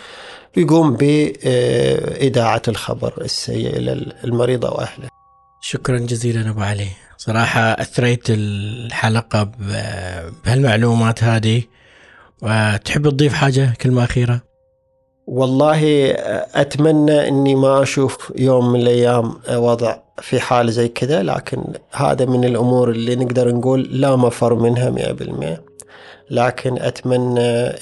ويقوم 0.56 0.96
بإذاعة 0.96 2.62
الخبر 2.68 3.12
السيء 3.20 3.76
إلى 3.76 3.92
المريض 4.24 4.64
أو 4.64 4.80
أهله. 4.80 5.08
شكرا 5.60 5.98
جزيلا 5.98 6.50
أبو 6.50 6.60
علي. 6.60 6.88
صراحة 7.18 7.60
أثريت 7.60 8.24
الحلقة 8.30 9.50
بهالمعلومات 10.44 11.24
هذه. 11.24 11.62
وتحب 12.42 13.08
تضيف 13.10 13.34
حاجة 13.34 13.74
كلمة 13.82 14.04
أخيرة؟ 14.04 14.49
والله 15.30 16.12
أتمنى 16.54 17.28
أني 17.28 17.54
ما 17.54 17.82
أشوف 17.82 18.32
يوم 18.36 18.72
من 18.72 18.80
الأيام 18.80 19.34
وضع 19.52 19.96
في 20.18 20.40
حال 20.40 20.72
زي 20.72 20.88
كذا 20.88 21.22
لكن 21.22 21.62
هذا 21.92 22.24
من 22.24 22.44
الأمور 22.44 22.90
اللي 22.90 23.16
نقدر 23.16 23.54
نقول 23.54 23.88
لا 23.90 24.16
مفر 24.16 24.54
منها 24.54 24.90
مئة 24.90 25.12
بالمئة. 25.12 25.60
لكن 26.30 26.78
أتمنى 26.78 27.40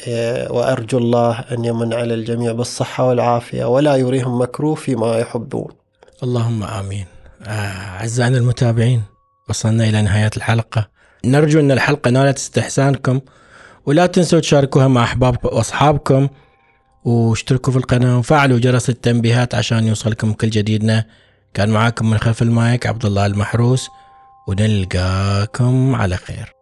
آه، 0.08 0.52
وأرجو 0.52 0.98
الله 0.98 1.44
أن 1.52 1.64
يمن 1.64 1.94
على 1.94 2.14
الجميع 2.14 2.52
بالصحة 2.52 3.08
والعافية 3.08 3.64
ولا 3.64 3.96
يريهم 3.96 4.40
مكروه 4.40 4.74
فيما 4.74 5.18
يحبون. 5.18 5.68
اللهم 6.22 6.62
آمين. 6.62 7.06
آه، 7.46 7.50
أعزائنا 8.00 8.38
المتابعين 8.38 9.02
وصلنا 9.48 9.84
إلى 9.84 10.02
نهاية 10.02 10.30
الحلقة. 10.36 10.88
نرجو 11.24 11.60
أن 11.60 11.70
الحلقة 11.70 12.10
نالت 12.10 12.36
استحسانكم 12.36 13.20
ولا 13.86 14.06
تنسوا 14.06 14.40
تشاركوها 14.40 14.88
مع 14.88 15.02
أحبابكم 15.04 15.48
وأصحابكم. 15.56 16.28
واشتركوا 17.08 17.72
في 17.72 17.78
القناة 17.78 18.18
وفعلوا 18.18 18.58
جرس 18.58 18.88
التنبيهات 18.90 19.54
عشان 19.54 19.86
يوصلكم 19.86 20.32
كل 20.32 20.50
جديدنا. 20.50 21.04
كان 21.54 21.70
معاكم 21.70 22.10
من 22.10 22.18
خلف 22.18 22.42
المايك 22.42 22.86
عبد 22.86 23.04
الله 23.04 23.26
المحروس 23.26 23.88
ونلقاكم 24.48 25.94
على 25.94 26.16
خير. 26.16 26.57